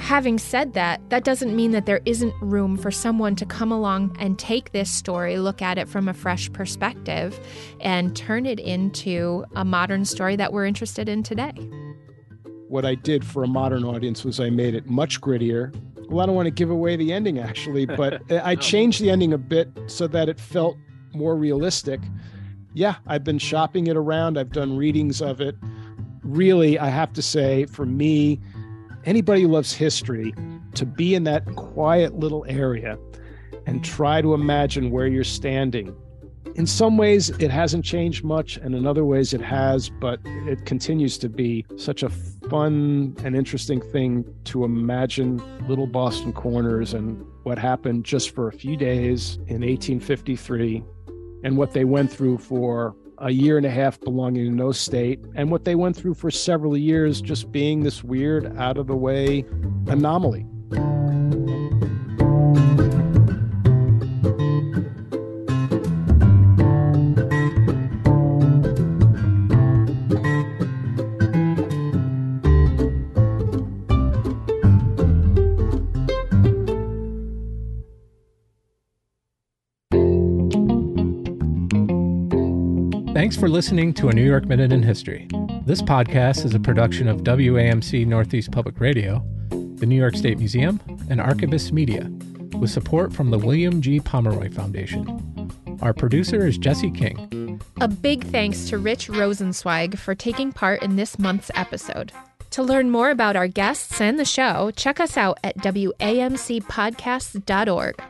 Having 0.00 0.38
said 0.38 0.72
that, 0.72 1.00
that 1.10 1.24
doesn't 1.24 1.54
mean 1.54 1.70
that 1.72 1.86
there 1.86 2.00
isn't 2.06 2.34
room 2.40 2.76
for 2.76 2.90
someone 2.90 3.36
to 3.36 3.44
come 3.44 3.70
along 3.70 4.16
and 4.18 4.38
take 4.38 4.72
this 4.72 4.90
story, 4.90 5.38
look 5.38 5.60
at 5.62 5.78
it 5.78 5.88
from 5.88 6.08
a 6.08 6.14
fresh 6.14 6.50
perspective, 6.52 7.38
and 7.80 8.16
turn 8.16 8.46
it 8.46 8.58
into 8.58 9.44
a 9.54 9.64
modern 9.64 10.04
story 10.04 10.36
that 10.36 10.52
we're 10.52 10.64
interested 10.64 11.08
in 11.08 11.22
today. 11.22 11.52
What 12.68 12.84
I 12.84 12.94
did 12.94 13.24
for 13.24 13.44
a 13.44 13.48
modern 13.48 13.84
audience 13.84 14.24
was 14.24 14.40
I 14.40 14.48
made 14.50 14.74
it 14.74 14.86
much 14.86 15.20
grittier. 15.20 15.74
Well, 16.08 16.20
I 16.20 16.26
don't 16.26 16.34
want 16.34 16.46
to 16.46 16.50
give 16.50 16.70
away 16.70 16.96
the 16.96 17.12
ending 17.12 17.38
actually, 17.38 17.84
but 18.02 18.22
I 18.32 18.56
changed 18.56 19.00
the 19.02 19.10
ending 19.10 19.32
a 19.32 19.38
bit 19.38 19.68
so 19.86 20.06
that 20.08 20.28
it 20.28 20.40
felt 20.40 20.76
more 21.12 21.36
realistic, 21.36 22.00
yeah, 22.72 22.96
I've 23.06 23.24
been 23.24 23.38
shopping 23.38 23.86
it 23.88 23.96
around. 23.96 24.38
I've 24.38 24.52
done 24.52 24.76
readings 24.76 25.20
of 25.20 25.40
it. 25.40 25.56
Really, 26.22 26.78
I 26.78 26.88
have 26.88 27.12
to 27.14 27.22
say, 27.22 27.66
for 27.66 27.84
me, 27.84 28.40
anybody 29.04 29.42
who 29.42 29.48
loves 29.48 29.72
history, 29.72 30.34
to 30.74 30.86
be 30.86 31.14
in 31.14 31.24
that 31.24 31.44
quiet 31.56 32.18
little 32.18 32.44
area 32.48 32.98
and 33.66 33.84
try 33.84 34.22
to 34.22 34.34
imagine 34.34 34.90
where 34.90 35.06
you're 35.06 35.24
standing. 35.24 35.94
In 36.54 36.66
some 36.66 36.96
ways, 36.96 37.30
it 37.38 37.50
hasn't 37.50 37.84
changed 37.84 38.24
much, 38.24 38.56
and 38.56 38.74
in 38.74 38.86
other 38.86 39.04
ways, 39.04 39.32
it 39.32 39.40
has, 39.40 39.88
but 39.88 40.18
it 40.24 40.66
continues 40.66 41.16
to 41.18 41.28
be 41.28 41.64
such 41.76 42.02
a 42.02 42.08
fun 42.08 43.16
and 43.22 43.36
interesting 43.36 43.80
thing 43.80 44.24
to 44.44 44.64
imagine 44.64 45.40
little 45.68 45.86
Boston 45.86 46.32
corners 46.32 46.92
and 46.92 47.24
what 47.44 47.58
happened 47.58 48.04
just 48.04 48.34
for 48.34 48.48
a 48.48 48.52
few 48.52 48.76
days 48.76 49.36
in 49.46 49.62
1853 49.62 50.82
and 51.44 51.56
what 51.56 51.72
they 51.72 51.84
went 51.84 52.10
through 52.12 52.38
for 52.38 52.94
a 53.20 53.30
year 53.30 53.56
and 53.56 53.66
a 53.66 53.70
half 53.70 54.00
belonging 54.00 54.46
to 54.46 54.50
no 54.50 54.72
state, 54.72 55.20
and 55.34 55.50
what 55.50 55.64
they 55.64 55.74
went 55.74 55.96
through 55.96 56.14
for 56.14 56.30
several 56.30 56.76
years 56.76 57.20
just 57.20 57.52
being 57.52 57.82
this 57.82 58.02
weird, 58.02 58.56
out 58.58 58.76
of 58.76 58.86
the 58.86 58.96
way 58.96 59.44
anomaly. 59.86 60.46
Thanks 83.30 83.38
for 83.38 83.48
listening 83.48 83.94
to 83.94 84.08
A 84.08 84.12
New 84.12 84.26
York 84.26 84.46
Minute 84.46 84.72
in 84.72 84.82
History. 84.82 85.28
This 85.64 85.80
podcast 85.80 86.44
is 86.44 86.52
a 86.52 86.58
production 86.58 87.06
of 87.06 87.18
WAMC 87.18 88.04
Northeast 88.04 88.50
Public 88.50 88.80
Radio, 88.80 89.24
the 89.50 89.86
New 89.86 89.94
York 89.94 90.16
State 90.16 90.38
Museum, 90.38 90.80
and 91.08 91.20
Archivist 91.20 91.72
Media, 91.72 92.10
with 92.58 92.70
support 92.70 93.12
from 93.12 93.30
the 93.30 93.38
William 93.38 93.80
G. 93.80 94.00
Pomeroy 94.00 94.50
Foundation. 94.50 95.48
Our 95.80 95.94
producer 95.94 96.44
is 96.44 96.58
Jesse 96.58 96.90
King. 96.90 97.60
A 97.80 97.86
big 97.86 98.24
thanks 98.24 98.68
to 98.68 98.78
Rich 98.78 99.06
Rosenzweig 99.06 99.96
for 99.96 100.16
taking 100.16 100.50
part 100.50 100.82
in 100.82 100.96
this 100.96 101.16
month's 101.16 101.52
episode. 101.54 102.10
To 102.50 102.64
learn 102.64 102.90
more 102.90 103.10
about 103.10 103.36
our 103.36 103.46
guests 103.46 104.00
and 104.00 104.18
the 104.18 104.24
show, 104.24 104.72
check 104.74 104.98
us 104.98 105.16
out 105.16 105.38
at 105.44 105.56
WAMCpodcasts.org. 105.58 108.02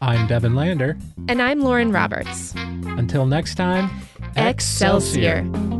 I'm 0.00 0.26
Devin 0.26 0.54
Lander. 0.54 0.96
And 1.28 1.42
I'm 1.42 1.60
Lauren 1.60 1.92
Roberts. 1.92 2.54
Until 2.56 3.26
next 3.26 3.54
time, 3.54 3.90
Excelsior. 4.36 5.71